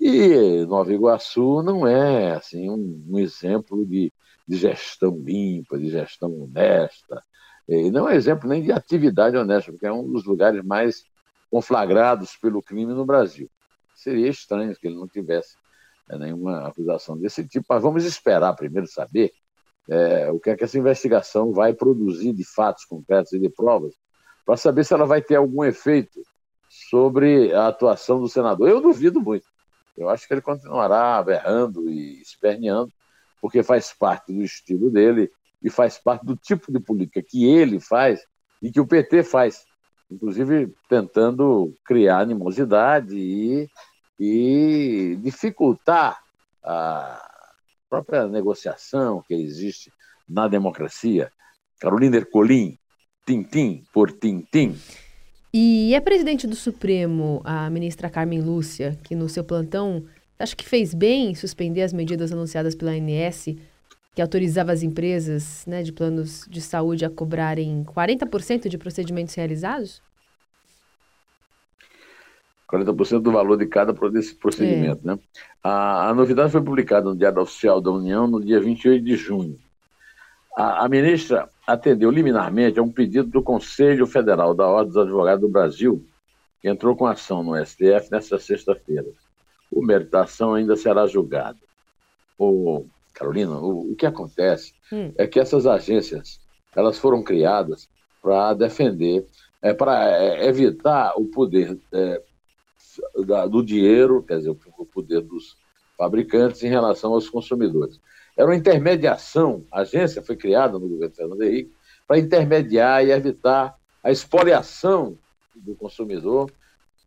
E 0.01 0.65
Nova 0.67 0.93
Iguaçu 0.93 1.63
não 1.63 1.87
é 1.87 2.33
assim 2.33 2.71
um, 2.71 3.05
um 3.09 3.19
exemplo 3.19 3.85
de, 3.85 4.13
de, 4.47 4.57
gestão 4.57 5.19
limpa, 5.19 5.79
de 5.79 5.91
gestão 5.91 6.33
honesta, 6.43 7.23
e 7.69 7.91
não 7.91 8.09
é 8.09 8.15
exemplo 8.15 8.49
nem 8.49 8.63
de 8.63 8.73
atividade 8.73 9.37
honesta, 9.37 9.71
porque 9.71 9.87
é 9.87 9.93
um 9.93 10.11
dos 10.11 10.25
lugares 10.25 10.65
mais 10.65 11.05
conflagrados 11.51 12.37
pelo 12.37 12.63
crime 12.63 12.95
no 12.95 13.05
Brasil. 13.05 13.51
Seria 13.95 14.29
estranho 14.29 14.75
que 14.77 14.87
ele 14.87 14.97
não 14.97 15.09
tivesse 15.09 15.57
é, 16.09 16.17
nenhuma 16.17 16.69
acusação 16.69 17.19
desse 17.19 17.47
tipo, 17.47 17.67
mas 17.69 17.83
vamos 17.83 18.05
esperar 18.05 18.55
primeiro 18.55 18.87
saber 18.87 19.33
é, 19.89 20.31
o 20.31 20.39
que 20.39 20.51
é 20.51 20.57
que 20.57 20.65
essa 20.65 20.79
investigação 20.79 21.53
vai 21.53 21.73
produzir 21.73 22.33
de 22.33 22.45
fatos 22.45 22.85
concretos 22.85 23.33
e 23.33 23.39
de 23.39 23.49
provas, 23.49 23.95
para 24.45 24.57
saber 24.57 24.85
se 24.85 24.95
ela 24.95 25.07
vai 25.07 25.23
ter 25.23 25.37
algum 25.37 25.65
efeito 25.65 26.21
sobre 26.91 27.53
a 27.55 27.69
atuação 27.69 28.21
do 28.21 28.29
senador. 28.29 28.69
Eu 28.69 28.81
duvido 28.81 29.21
muito. 29.21 29.47
Eu 29.97 30.09
acho 30.09 30.27
que 30.27 30.35
ele 30.35 30.41
continuará 30.41 31.23
berrando 31.23 31.89
e 31.89 32.21
esperneando, 32.21 32.93
porque 33.41 33.63
faz 33.63 33.93
parte 33.93 34.33
do 34.33 34.43
estilo 34.43 34.91
dele 34.91 35.31
e 35.63 35.71
faz 35.71 35.99
parte 35.99 36.25
do 36.25 36.37
tipo 36.37 36.71
de 36.73 36.79
política 36.79 37.23
que 37.23 37.45
ele 37.45 37.81
faz 37.81 38.21
e 38.63 38.71
que 38.71 38.81
o 38.81 38.87
PT 38.87 39.23
faz, 39.23 39.65
inclusive 40.11 40.73
tentando 40.89 41.75
criar 41.85 42.21
animosidade 42.21 43.17
e, 43.17 43.69
e 44.19 45.19
dificultar 45.21 46.19
a 46.63 47.38
própria 47.89 48.27
negociação 48.27 49.23
que 49.27 49.35
existe 49.35 49.91
na 50.29 50.47
democracia. 50.49 51.31
Carolina 51.81 52.17
Ercolim, 52.17 52.79
tintim 53.27 53.85
por 53.93 54.13
tintim. 54.13 54.77
E 55.53 55.95
a 55.95 56.01
presidente 56.01 56.47
do 56.47 56.55
Supremo, 56.55 57.41
a 57.45 57.71
ministra 57.71 58.11
Carmen 58.11 58.41
Lúcia, 58.41 58.99
que 59.03 59.15
no 59.15 59.29
seu 59.29 59.43
plantão 59.43 60.05
acho 60.39 60.57
que 60.57 60.65
fez 60.65 60.95
bem 60.95 61.35
suspender 61.35 61.83
as 61.83 61.93
medidas 61.93 62.33
anunciadas 62.33 62.75
pela 62.75 62.93
ANS, 62.93 63.57
que 64.15 64.23
autorizava 64.23 64.73
as 64.73 64.83
empresas 64.83 65.65
né, 65.67 65.83
de 65.83 65.93
planos 65.93 66.45
de 66.49 66.61
saúde 66.61 67.05
a 67.05 67.11
cobrarem 67.11 67.85
40% 67.85 68.69
de 68.69 68.77
procedimentos 68.77 69.35
realizados? 69.35 70.03
40% 72.71 73.21
do 73.21 73.33
valor 73.33 73.57
de 73.57 73.67
cada 73.67 73.95
procedimento. 73.95 75.01
É. 75.05 75.07
Né? 75.07 75.19
A, 75.63 76.11
a, 76.11 76.15
novidade 76.15 76.53
foi 76.53 76.63
publicada 76.63 77.09
no 77.09 77.17
Diário 77.17 77.41
Oficial 77.41 77.81
da 77.81 77.91
União 77.91 78.27
no 78.27 78.45
dia 78.45 78.61
28 78.61 79.03
de 79.03 79.17
junho. 79.17 79.59
A, 80.55 80.85
a, 80.85 80.89
ministra 80.89 81.49
atendeu 81.67 82.11
liminarmente 82.11 82.79
a 82.79 82.83
um 82.83 82.91
pedido 82.91 83.29
do 83.29 83.43
Conselho 83.43 84.07
Federal 84.07 84.55
da 84.55 84.67
Ordem 84.67 84.93
dos 84.93 85.03
Advogados 85.03 85.41
do 85.41 85.49
Brasil, 85.49 86.05
que 86.61 86.69
entrou 86.69 86.95
com 86.95 87.07
ação 87.07 87.43
no 87.43 87.57
STF 87.65 88.11
nesta 88.11 88.39
sexta-feira. 88.39 89.07
O 89.73 89.83
mérito 89.83 90.11
da 90.11 90.23
ação 90.23 90.55
ainda 90.55 90.77
será 90.77 91.07
julgado. 91.07 91.59
O 92.39 92.85
Carolina, 93.15 93.59
o, 93.59 93.93
o 93.93 93.97
que 93.97 94.07
acontece 94.07 94.75
hum. 94.93 95.13
é 95.17 95.27
que 95.27 95.41
essas 95.41 95.67
agências 95.67 96.39
elas 96.77 96.99
foram 96.99 97.23
criadas 97.23 97.89
para 98.23 98.55
defender, 98.55 99.27
é, 99.63 99.73
para 99.73 100.11
é, 100.11 100.47
evitar 100.47 101.15
o 101.17 101.25
poder 101.25 101.79
é, 101.93 102.23
da, 103.27 103.47
do 103.47 103.63
dinheiro, 103.63 104.23
quer 104.23 104.39
dizer, 104.39 104.51
o 104.51 104.87
poder 104.87 105.21
dos 105.21 105.57
fabricantes 105.97 106.63
em 106.63 106.69
relação 106.69 107.13
aos 107.13 107.29
consumidores. 107.29 108.01
Era 108.37 108.47
uma 108.47 108.57
intermediação, 108.57 109.65
a 109.73 109.81
agência 109.81 110.23
foi 110.23 110.37
criada 110.37 110.79
no 110.79 110.89
governo 110.89 111.15
Fernando 111.15 111.43
Henrique 111.43 111.73
para 112.07 112.19
intermediar 112.19 113.05
e 113.05 113.11
evitar 113.11 113.77
a 114.03 114.11
expoliação 114.11 115.19
do 115.57 115.75
consumidor 115.75 116.51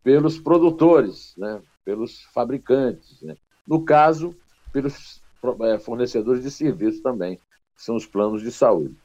pelos 0.04 0.38
produtores, 0.38 1.34
né, 1.38 1.62
pelos 1.86 2.24
fabricantes. 2.34 3.22
Né. 3.22 3.38
No 3.66 3.86
caso, 3.86 4.36
pelos 4.74 5.22
é, 5.62 5.80
fornecedores 5.80 6.44
de 6.44 6.52
serviços 6.52 7.02
também, 7.02 7.38
que 7.76 7.84
são 7.84 7.96
os 7.96 8.06
planos 8.06 8.42
de 8.42 8.52
saúde. 8.52 8.96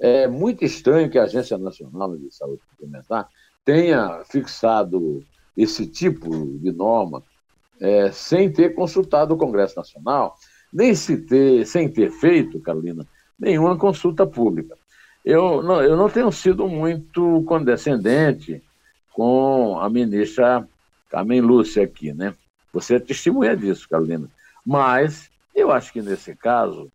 É 0.00 0.26
muito 0.26 0.64
estranho 0.64 1.10
que 1.10 1.18
a 1.18 1.24
Agência 1.24 1.56
Nacional 1.56 2.16
de 2.16 2.34
Saúde 2.34 2.62
Suplementar 2.70 3.28
tenha 3.64 4.22
fixado 4.24 5.24
esse 5.56 5.86
tipo 5.86 6.30
de 6.58 6.70
norma 6.72 7.22
é, 7.80 8.10
sem 8.10 8.50
ter 8.50 8.74
consultado 8.74 9.34
o 9.34 9.38
Congresso 9.38 9.76
Nacional, 9.76 10.36
nem 10.72 10.94
se 10.94 11.16
ter, 11.16 11.66
sem 11.66 11.88
ter 11.88 12.10
feito, 12.10 12.60
Carolina, 12.60 13.06
nenhuma 13.38 13.76
consulta 13.76 14.26
pública. 14.26 14.76
Eu 15.24 15.62
não, 15.62 15.82
eu 15.82 15.96
não 15.96 16.08
tenho 16.08 16.30
sido 16.30 16.68
muito 16.68 17.42
condescendente 17.46 18.62
com 19.12 19.78
a 19.80 19.88
ministra 19.88 20.66
Carmen 21.10 21.40
Lúcia 21.40 21.84
aqui, 21.84 22.12
né? 22.12 22.34
Você 22.72 22.96
é 22.96 23.00
testemunha 23.00 23.56
disso, 23.56 23.88
Carolina. 23.88 24.28
Mas 24.64 25.30
eu 25.54 25.72
acho 25.72 25.92
que 25.92 26.02
nesse 26.02 26.36
caso, 26.36 26.90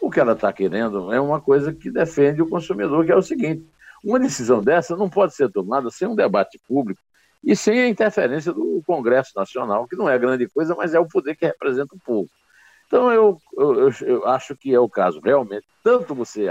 o 0.00 0.10
que 0.10 0.18
ela 0.18 0.32
está 0.32 0.52
querendo 0.52 1.12
é 1.12 1.20
uma 1.20 1.40
coisa 1.40 1.72
que 1.72 1.90
defende 1.90 2.40
o 2.40 2.48
consumidor, 2.48 3.04
que 3.04 3.12
é 3.12 3.16
o 3.16 3.22
seguinte: 3.22 3.64
uma 4.02 4.18
decisão 4.18 4.62
dessa 4.62 4.96
não 4.96 5.10
pode 5.10 5.34
ser 5.34 5.50
tomada 5.50 5.90
sem 5.90 6.08
um 6.08 6.14
debate 6.14 6.58
público 6.66 7.00
e 7.42 7.54
sem 7.54 7.80
a 7.80 7.88
interferência 7.88 8.52
do 8.52 8.82
Congresso 8.86 9.32
Nacional, 9.36 9.86
que 9.86 9.96
não 9.96 10.08
é 10.08 10.18
grande 10.18 10.48
coisa, 10.48 10.74
mas 10.74 10.94
é 10.94 11.00
o 11.00 11.08
poder 11.08 11.36
que 11.36 11.46
representa 11.46 11.94
o 11.94 11.98
povo. 11.98 12.28
Então, 12.86 13.12
eu, 13.12 13.40
eu, 13.56 13.90
eu 14.02 14.26
acho 14.28 14.56
que 14.56 14.72
é 14.72 14.78
o 14.78 14.88
caso, 14.88 15.20
realmente. 15.20 15.66
Tanto 15.82 16.14
você 16.14 16.46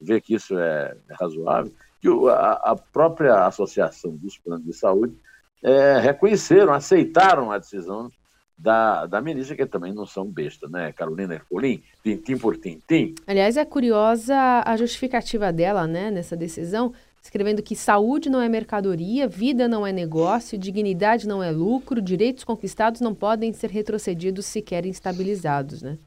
vê 0.00 0.20
que 0.20 0.34
isso 0.34 0.58
é 0.58 0.96
razoável, 1.18 1.72
que 2.00 2.08
a, 2.28 2.52
a 2.72 2.76
própria 2.76 3.46
Associação 3.46 4.16
dos 4.16 4.38
Planos 4.38 4.64
de 4.64 4.72
Saúde 4.72 5.14
é, 5.62 5.98
reconheceram, 5.98 6.72
aceitaram 6.72 7.50
a 7.50 7.58
decisão 7.58 8.10
da, 8.56 9.06
da 9.06 9.20
ministra, 9.20 9.56
que 9.56 9.66
também 9.66 9.92
não 9.92 10.06
são 10.06 10.24
besta, 10.24 10.68
né? 10.68 10.92
Carolina 10.92 11.34
Ercolim, 11.34 11.82
tintim 12.02 12.38
por 12.38 12.56
tintim. 12.56 13.14
Aliás, 13.26 13.56
é 13.56 13.64
curiosa 13.64 14.62
a 14.64 14.76
justificativa 14.76 15.52
dela, 15.52 15.86
né, 15.86 16.10
nessa 16.10 16.36
decisão, 16.36 16.92
escrevendo 17.22 17.62
que 17.62 17.76
saúde 17.76 18.28
não 18.28 18.40
é 18.40 18.48
mercadoria, 18.48 19.28
vida 19.28 19.68
não 19.68 19.86
é 19.86 19.92
negócio, 19.92 20.58
dignidade 20.58 21.28
não 21.28 21.40
é 21.42 21.52
lucro, 21.52 22.02
direitos 22.02 22.42
conquistados 22.42 23.00
não 23.00 23.14
podem 23.14 23.52
ser 23.52 23.70
retrocedidos 23.70 24.44
sequer 24.46 24.84
instabilizados, 24.84 25.82
né? 25.82 25.98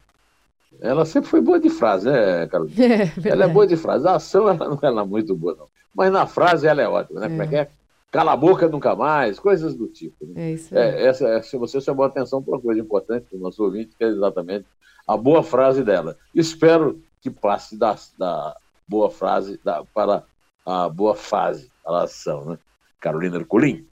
Ela 0.82 1.06
sempre 1.06 1.30
foi 1.30 1.40
boa 1.40 1.58
de 1.58 1.70
frase, 1.70 2.12
né, 2.12 2.46
Carolina? 2.48 2.76
É, 3.26 3.30
ela 3.30 3.46
é 3.46 3.48
boa 3.48 3.66
de 3.66 3.78
frase. 3.78 4.06
A 4.06 4.16
ação 4.16 4.50
ela 4.50 4.68
não 4.92 5.02
é 5.02 5.06
muito 5.06 5.34
boa, 5.34 5.56
não. 5.58 5.68
Mas 5.94 6.12
na 6.12 6.28
frase 6.28 6.68
ela 6.68 6.82
é 6.82 6.88
ótima, 6.88 7.22
né? 7.22 7.28
É. 7.28 7.30
Como 7.30 7.44
é 7.44 7.48
que 7.48 7.56
é? 7.56 7.70
Cala 8.12 8.34
a 8.34 8.38
boca 8.38 8.68
nunca 8.68 8.94
mais, 8.94 9.40
coisas 9.40 9.74
do 9.74 9.88
tipo. 9.88 10.26
Né? 10.26 10.34
É 10.36 10.52
isso 10.52 10.78
é, 10.78 11.06
essa, 11.06 11.28
é, 11.30 11.42
se 11.42 11.58
você 11.58 11.80
chamou 11.80 12.06
atenção 12.06 12.44
para 12.44 12.56
uma 12.56 12.62
coisa 12.62 12.82
importante 12.82 13.26
para 13.30 13.38
o 13.38 13.42
nosso 13.42 13.64
ouvinte, 13.64 13.96
que 13.98 14.04
é 14.04 14.08
exatamente 14.08 14.66
a 15.08 15.16
boa 15.16 15.42
frase 15.44 15.82
dela. 15.82 16.18
Espero 16.34 17.02
que 17.22 17.30
passe 17.30 17.78
da, 17.78 17.96
da 18.18 18.56
boa 18.88 19.10
frase 19.10 19.60
da, 19.64 19.84
para 19.94 20.24
a 20.66 20.90
boa 20.90 21.16
fase 21.16 21.72
da 21.86 22.04
ação, 22.04 22.46
né? 22.46 22.58
Carolina 23.00 23.38
Herculin. 23.38 23.86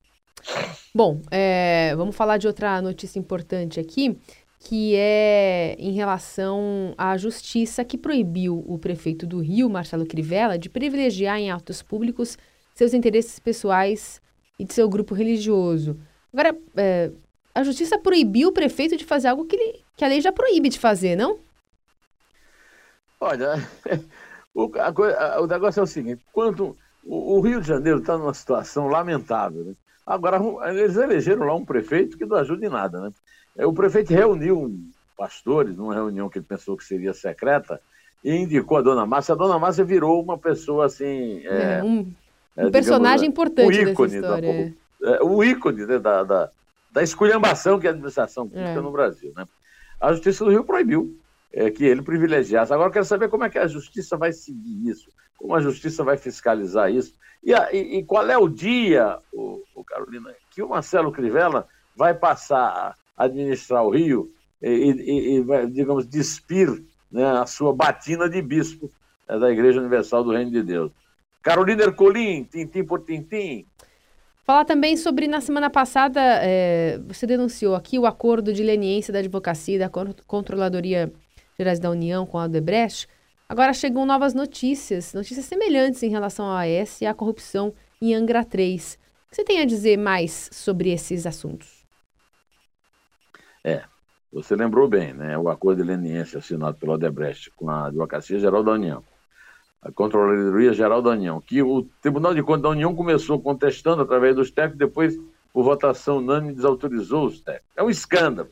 Bom, 0.94 1.22
é, 1.32 1.94
vamos 1.96 2.16
falar 2.16 2.38
de 2.38 2.48
outra 2.48 2.82
notícia 2.82 3.20
importante 3.20 3.80
aqui, 3.80 4.18
que 4.60 4.96
é 4.96 5.76
em 5.78 5.92
relação 5.92 6.94
à 6.98 7.16
justiça 7.18 7.84
que 7.84 7.98
proibiu 7.98 8.64
o 8.68 8.78
prefeito 8.78 9.26
do 9.26 9.40
Rio, 9.40 9.70
Marcelo 9.70 10.06
Crivella, 10.06 10.58
de 10.58 10.70
privilegiar 10.70 11.38
em 11.38 11.52
atos 11.52 11.82
públicos 11.82 12.38
seus 12.74 12.94
interesses 12.94 13.40
pessoais 13.40 14.22
e 14.58 14.66
de 14.66 14.74
seu 14.74 14.90
grupo 14.90 15.14
religioso. 15.14 15.98
Agora, 16.34 16.58
é, 16.76 17.12
a 17.54 17.64
justiça 17.64 17.98
proibiu 18.00 18.50
o 18.50 18.54
prefeito 18.54 18.98
de 18.98 19.06
fazer 19.06 19.28
algo 19.28 19.46
que, 19.46 19.56
ele, 19.56 19.80
que 19.96 20.04
a 20.04 20.08
lei 20.08 20.20
já 20.22 20.32
proíbe 20.32 20.70
de 20.70 20.80
fazer, 20.80 21.16
não? 21.16 21.38
Olha, 23.20 23.56
O, 24.54 24.72
a, 24.78 25.42
o 25.42 25.48
negócio 25.48 25.80
é 25.80 25.84
o 25.84 25.88
seguinte: 25.88 26.24
quanto 26.32 26.78
o, 27.06 27.38
o 27.38 27.42
Rio 27.42 27.62
de 27.62 27.68
Janeiro 27.68 28.00
está 28.00 28.18
numa 28.18 28.34
situação 28.34 28.88
lamentável. 28.88 29.64
Né? 29.64 29.74
Agora, 30.06 30.40
eles 30.70 30.96
elegeram 30.96 31.46
lá 31.46 31.56
um 31.56 31.66
prefeito 31.66 32.18
que 32.18 32.26
não 32.26 32.38
ajuda 32.38 32.66
em 32.66 32.70
nada. 32.70 33.02
Né? 33.02 33.12
É, 33.58 33.66
o 33.66 33.74
prefeito 33.74 34.14
reuniu 34.14 34.74
pastores 35.18 35.76
numa 35.76 35.94
reunião 35.94 36.30
que 36.30 36.40
ele 36.40 36.46
pensou 36.48 36.76
que 36.76 36.84
seria 36.84 37.14
secreta 37.14 37.80
e 38.24 38.36
indicou 38.36 38.78
a 38.78 38.82
dona 38.82 39.06
Márcia. 39.06 39.34
A 39.34 39.38
dona 39.38 39.60
Márcia 39.60 39.84
virou 39.84 40.22
uma 40.22 40.38
pessoa 40.38 40.86
assim. 40.86 41.42
É, 41.46 41.80
é, 41.80 41.84
um, 41.84 42.12
é, 42.56 42.66
um 42.66 42.72
personagem 42.72 43.30
digamos, 43.30 43.50
importante 43.50 43.86
o 43.86 43.90
ícone. 43.90 44.22
Da, 44.22 44.40
é, 44.40 45.24
o 45.24 45.44
ícone 45.44 45.86
né, 45.86 46.00
da, 46.00 46.24
da, 46.24 46.50
da 46.92 47.04
esculhambação 47.04 47.80
que 47.80 47.88
é 47.88 47.90
a 47.90 47.94
administração 47.94 48.48
pública 48.48 48.82
no 48.82 48.92
Brasil. 48.92 49.34
Né? 49.36 49.46
A 50.00 50.12
Justiça 50.14 50.46
do 50.46 50.52
Rio 50.52 50.64
proibiu 50.64 51.18
é, 51.54 51.70
que 51.70 51.86
ele 51.86 52.02
privilegiasse. 52.02 52.74
Agora 52.74 52.92
quero 52.92 53.06
saber 53.06 53.30
como 53.30 53.44
é 53.44 53.50
que 53.50 53.60
a 53.60 53.68
justiça 53.68 54.18
vai 54.18 54.34
seguir 54.34 54.90
isso, 54.90 55.10
como 55.38 55.56
a 55.56 55.62
justiça 55.62 56.04
vai 56.04 56.18
fiscalizar 56.18 56.92
isso. 56.92 57.14
E, 57.44 57.54
a, 57.54 57.72
e, 57.72 58.00
e 58.00 58.04
qual 58.04 58.28
é 58.30 58.38
o 58.38 58.48
dia, 58.48 59.20
o, 59.32 59.62
o, 59.76 59.84
Carolina, 59.84 60.34
que 60.50 60.64
o 60.64 60.70
Marcelo 60.70 61.12
Crivella 61.12 61.68
vai 61.96 62.14
passar 62.14 62.96
a 63.16 63.24
administrar 63.24 63.84
o 63.84 63.92
Rio 63.92 64.32
e, 64.62 65.36
e 65.38 65.42
vai, 65.42 65.68
digamos, 65.68 66.08
despir 66.08 66.84
né, 67.12 67.26
a 67.26 67.46
sua 67.46 67.74
batina 67.74 68.28
de 68.28 68.42
bispo 68.42 68.92
né, 69.30 69.38
da 69.38 69.52
Igreja 69.52 69.80
Universal 69.80 70.24
do 70.24 70.32
Reino 70.32 70.50
de 70.50 70.64
Deus. 70.64 70.92
Carolina 71.44 71.84
Ercolim, 71.84 72.46
tintim 72.46 72.84
por 72.84 73.02
tintim. 73.02 73.66
Falar 74.46 74.66
também 74.66 74.98
sobre, 74.98 75.28
na 75.28 75.40
semana 75.40 75.70
passada, 75.70 76.20
é, 76.42 77.00
você 77.06 77.28
denunciou 77.28 77.76
aqui 77.76 78.00
o 78.00 78.06
acordo 78.06 78.52
de 78.52 78.64
leniência 78.64 79.14
da 79.14 79.20
advocacia 79.20 79.76
e 79.76 79.80
da 79.80 79.90
Controladoria 80.26 81.14
Gerais 81.58 81.80
da 81.80 81.90
União 81.90 82.26
com 82.26 82.38
a 82.40 82.46
Odebrecht, 82.46 83.08
agora 83.48 83.74
chegam 83.74 84.06
novas 84.06 84.34
notícias, 84.34 85.14
notícias 85.14 85.46
semelhantes 85.46 86.02
em 86.02 86.10
relação 86.10 86.46
à 86.46 86.62
AES 86.62 87.02
e 87.02 87.06
à 87.06 87.14
corrupção 87.14 87.74
em 88.02 88.16
Angra 88.16 88.44
3. 88.44 89.00
O 89.28 89.30
que 89.30 89.36
você 89.36 89.44
tem 89.44 89.62
a 89.62 89.66
dizer 89.66 89.98
mais 89.98 90.50
sobre 90.52 90.92
esses 90.92 91.26
assuntos? 91.26 91.86
É, 93.64 93.84
você 94.32 94.56
lembrou 94.56 94.88
bem, 94.88 95.14
né? 95.14 95.38
O 95.38 95.48
acordo 95.48 95.82
de 95.82 95.88
leniência 95.88 96.40
assinado 96.40 96.78
pela 96.78 96.94
Odebrecht 96.94 97.52
com 97.52 97.70
a 97.70 97.88
Advocacia 97.88 98.40
Geral 98.40 98.64
da 98.64 98.72
União, 98.72 99.04
a 99.82 99.92
Controladoria 99.92 100.74
Geral 100.74 101.02
da 101.02 101.12
União, 101.12 101.40
que 101.40 101.62
o 101.62 101.84
Tribunal 102.02 102.34
de 102.34 102.42
Contas 102.42 102.64
da 102.64 102.70
União 102.70 102.96
começou 102.96 103.40
contestando 103.40 104.02
através 104.02 104.36
dos 104.36 104.50
técnicos, 104.50 104.80
depois, 104.80 105.20
por 105.54 105.64
votação 105.64 106.18
unânime, 106.18 106.54
desautorizou 106.54 107.28
os 107.28 107.42
técnicos. 107.42 107.70
É 107.76 107.84
um 107.84 107.90
escândalo. 107.90 108.50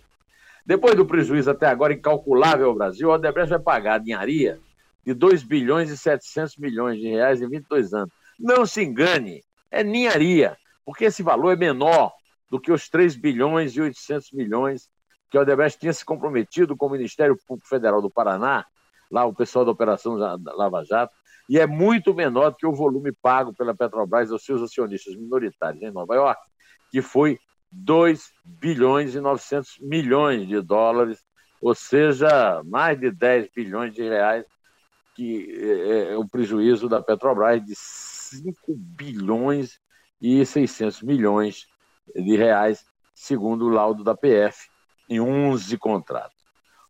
Depois 0.66 0.96
do 0.96 1.06
prejuízo 1.06 1.50
até 1.50 1.68
agora 1.68 1.94
incalculável 1.94 2.68
ao 2.70 2.76
Brasil, 2.76 3.12
a 3.12 3.16
Odebrecht 3.16 3.50
vai 3.50 3.60
pagar 3.60 3.96
a 3.96 4.00
dinharia 4.00 4.60
de 5.06 5.14
2 5.14 5.44
bilhões 5.44 5.90
e 5.90 5.98
700 5.98 6.58
milhões 6.58 7.00
de 7.00 7.08
reais 7.08 7.42
em 7.42 7.50
22 7.50 7.94
anos. 7.94 8.14
Não 8.40 8.66
se 8.66 8.84
engane, 8.84 9.44
é 9.70 9.84
ninharia, 9.84 10.58
porque 10.86 11.06
esse 11.06 11.24
valor 11.24 11.52
é 11.52 11.56
menor 11.56 12.12
do 12.50 12.60
que 12.60 12.72
os 12.72 12.90
3 12.90 13.16
bilhões 13.16 13.76
e 13.76 13.82
800 13.82 14.32
milhões 14.32 14.90
que 15.30 15.38
a 15.38 15.42
Odebrecht 15.42 15.80
tinha 15.80 15.94
se 15.94 16.04
comprometido 16.04 16.76
com 16.76 16.88
o 16.88 16.92
Ministério 16.92 17.38
Público 17.48 17.68
Federal 17.68 18.02
do 18.02 18.10
Paraná, 18.10 18.66
lá 19.10 19.26
o 19.26 19.34
pessoal 19.34 19.64
da 19.64 19.72
Operação 19.72 20.16
Lava 20.16 20.84
Jato, 20.84 21.14
e 21.50 21.58
é 21.58 21.66
muito 21.66 22.14
menor 22.14 22.52
do 22.52 22.58
que 22.58 22.66
o 22.66 22.74
volume 22.74 23.12
pago 23.12 23.54
pela 23.54 23.76
Petrobras 23.76 24.32
aos 24.32 24.44
seus 24.44 24.62
acionistas 24.62 25.16
minoritários 25.16 25.82
em 25.82 25.92
Nova 25.92 26.16
York, 26.16 26.42
que 26.92 27.02
foi 27.02 27.40
2 27.72 28.34
bilhões 28.44 29.16
e 29.16 29.22
900 29.22 29.78
milhões 29.80 30.48
de 30.48 30.62
dólares, 30.62 31.24
ou 31.62 31.74
seja, 31.74 32.62
mais 32.66 33.00
de 33.00 33.10
10 33.12 33.50
bilhões 33.56 33.94
de 33.94 34.02
reais, 34.02 34.46
que 35.16 35.48
é, 35.58 36.14
é 36.14 36.18
o 36.18 36.28
prejuízo 36.28 36.90
da 36.90 37.02
Petrobras 37.02 37.64
de 37.64 37.74
5 37.76 38.74
bilhões 38.76 39.80
e 40.22 40.46
600 40.46 41.02
milhões 41.02 41.68
de 42.14 42.36
reais, 42.36 42.84
segundo 43.14 43.66
o 43.66 43.70
laudo 43.70 44.04
da 44.04 44.16
PF, 44.16 44.70
em 45.10 45.22
11 45.22 45.78
contratos. 45.78 46.42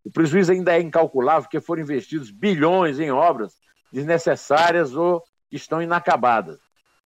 O 0.03 0.11
prejuízo 0.11 0.51
ainda 0.51 0.75
é 0.75 0.81
incalculável 0.81 1.43
porque 1.43 1.61
foram 1.61 1.83
investidos 1.83 2.31
bilhões 2.31 2.99
em 2.99 3.11
obras 3.11 3.53
desnecessárias 3.91 4.95
ou 4.95 5.21
que 5.49 5.57
estão 5.57 5.81
inacabadas. 5.81 6.59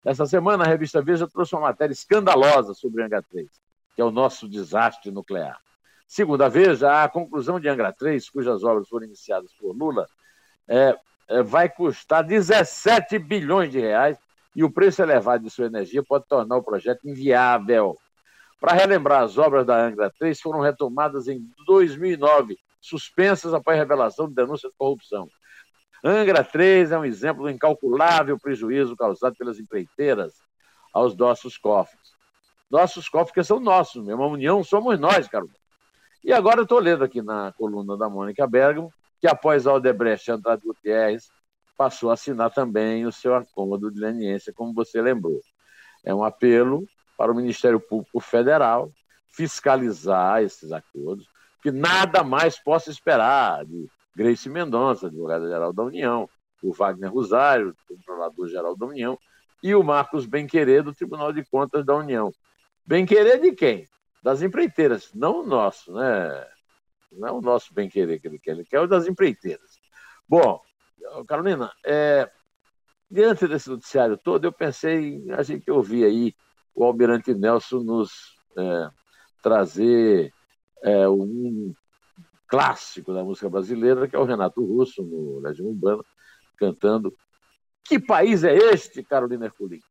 Essa 0.06 0.26
semana, 0.26 0.64
a 0.64 0.68
revista 0.68 1.02
Veja 1.02 1.28
trouxe 1.28 1.56
uma 1.56 1.64
matéria 1.64 1.92
escandalosa 1.92 2.74
sobre 2.74 3.04
Angra 3.04 3.24
3 3.24 3.65
que 3.96 4.02
é 4.02 4.06
o 4.06 4.12
nosso 4.12 4.48
desastre 4.48 5.10
nuclear. 5.10 5.58
Segundo 6.08 6.44
a 6.44 6.50
Veja, 6.50 7.04
a 7.04 7.10
conclusão 7.10 7.60
de 7.60 7.68
Angra 7.68 7.92
3, 7.92 8.30
cujas 8.30 8.64
obras 8.64 8.88
foram 8.88 9.06
iniciadas 9.06 9.52
por 9.54 9.76
Lula, 9.76 10.06
é, 10.68 10.96
é, 11.28 11.42
vai 11.42 11.70
custar 11.70 12.24
17 12.24 13.18
bilhões 13.18 13.72
de 13.72 13.80
reais 13.80 14.18
e 14.56 14.64
o 14.64 14.72
preço 14.72 15.02
elevado 15.02 15.44
de 15.44 15.50
sua 15.50 15.66
energia 15.66 16.04
pode 16.04 16.26
tornar 16.28 16.58
o 16.58 16.64
projeto 16.64 17.08
inviável. 17.08 17.98
Para 18.60 18.74
relembrar, 18.74 19.24
as 19.24 19.38
obras 19.38 19.66
da 19.66 19.76
Angra 19.76 20.12
3 20.18 20.40
foram 20.40 20.60
retomadas 20.60 21.28
em 21.28 21.46
2009, 21.66 22.58
suspensas 22.80 23.54
após 23.54 23.78
revelação 23.78 24.28
de 24.28 24.36
denúncia 24.36 24.70
de 24.70 24.76
corrupção. 24.78 25.28
Angra 26.04 26.44
3 26.44 26.92
é 26.92 27.00
um 27.00 27.06
exemplo 27.06 27.44
do 27.44 27.50
incalculável 27.50 28.38
prejuízo 28.40 28.96
causado 28.96 29.36
pelas 29.36 29.60
empreiteiras 29.60 30.34
aos 30.94 31.16
nossos 31.18 31.58
cofres. 31.58 32.15
Nossos 32.76 33.08
cofres 33.08 33.48
são 33.48 33.58
nossos 33.58 34.06
mesmo, 34.06 34.22
a 34.22 34.28
União 34.28 34.62
somos 34.62 35.00
nós, 35.00 35.30
Carol. 35.30 35.50
E 36.22 36.34
agora 36.34 36.58
eu 36.58 36.64
estou 36.64 36.78
lendo 36.78 37.06
aqui 37.06 37.22
na 37.22 37.54
coluna 37.54 37.96
da 37.96 38.10
Mônica 38.10 38.46
Bergamo 38.46 38.92
que 39.22 39.28
após 39.28 39.66
Aldebrecht 39.66 40.30
Andrade 40.30 40.62
Gutierrez 40.62 41.30
passou 41.78 42.10
a 42.10 42.16
assinar 42.16 42.52
também 42.52 43.06
o 43.06 43.14
seu 43.14 43.34
acordo 43.34 43.90
de 43.90 43.98
leniência, 43.98 44.52
como 44.52 44.74
você 44.74 45.02
lembrou. 45.02 45.40
É 46.04 46.14
um 46.14 46.22
apelo 46.22 46.86
para 47.18 47.32
o 47.32 47.36
Ministério 47.36 47.80
Público 47.80 48.20
Federal 48.20 48.92
fiscalizar 49.32 50.44
esses 50.44 50.74
acordos, 50.74 51.30
que 51.64 51.72
nada 51.72 52.26
mais 52.26 52.60
possa 52.62 52.92
esperar 52.92 53.64
de 53.64 53.90
Grace 54.14 54.50
Mendonça, 54.50 55.08
advogada-geral 55.08 55.72
da 55.72 55.84
União, 55.84 56.30
o 56.62 56.74
Wagner 56.74 57.10
Rosário, 57.10 57.74
controlador-geral 57.88 58.76
da 58.76 58.86
União, 58.86 59.18
e 59.64 59.74
o 59.74 59.82
Marcos 59.82 60.26
Benquerer, 60.26 60.84
do 60.84 60.94
Tribunal 60.94 61.32
de 61.32 61.44
Contas 61.46 61.86
da 61.86 61.96
União. 61.96 62.34
Benquerer 62.86 63.42
de 63.42 63.54
quem? 63.54 63.90
Das 64.22 64.42
empreiteiras, 64.42 65.12
não 65.14 65.42
o 65.42 65.46
nosso, 65.46 65.94
né? 65.94 66.48
Não 67.12 67.28
é 67.28 67.32
o 67.32 67.42
nosso 67.42 67.74
bem-querer 67.74 68.20
que 68.20 68.28
ele 68.28 68.40
quer, 68.40 68.52
ele 68.52 68.66
quer 68.66 68.80
o 68.82 68.88
das 68.88 69.08
empreiteiras. 69.08 69.80
Bom, 70.28 70.60
Carolina, 71.28 71.72
é, 71.86 72.30
diante 73.10 73.48
desse 73.48 73.70
noticiário 73.70 74.18
todo, 74.18 74.46
eu 74.46 74.52
pensei, 74.52 75.24
a 75.32 75.44
gente 75.44 75.70
ouvir 75.72 76.06
aí 76.06 76.36
o 76.74 76.84
Almirante 76.84 77.34
Nelson 77.34 77.80
nos 77.80 78.36
é, 78.58 78.90
trazer 79.42 80.34
é, 80.84 81.08
um 81.08 81.74
clássico 82.48 83.14
da 83.14 83.24
música 83.24 83.50
brasileira, 83.50 84.08
que 84.08 84.16
é 84.16 84.20
o 84.20 84.26
Renato 84.26 84.64
Russo, 84.64 85.04
no 85.04 85.40
Legião 85.40 85.68
Urbana, 85.68 86.04
cantando 86.58 87.16
Que 87.84 88.00
país 88.00 88.44
é 88.44 88.56
este, 88.56 89.04
Carolina 89.04 89.46
Herculin? 89.46 89.82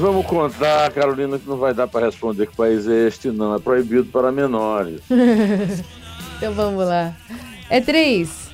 Vamos 0.00 0.26
contar, 0.26 0.90
Carolina, 0.92 1.38
que 1.38 1.48
não 1.48 1.56
vai 1.56 1.72
dar 1.72 1.86
para 1.86 2.06
responder 2.06 2.46
que 2.46 2.56
país 2.56 2.86
é 2.86 3.06
este, 3.06 3.30
não. 3.30 3.54
É 3.54 3.58
proibido 3.58 4.06
para 4.06 4.32
menores. 4.32 5.00
então 6.36 6.52
vamos 6.52 6.86
lá. 6.86 7.14
É 7.70 7.80
três. 7.80 8.50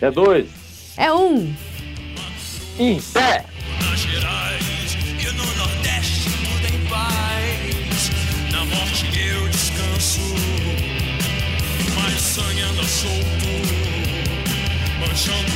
É 0.00 0.10
dois. 0.10 0.48
É 0.96 1.12
um. 1.12 1.54
Em 2.78 3.00
pé. 3.00 3.44
solto, 12.86 13.46
manchando 15.00 15.38
os 15.38 15.55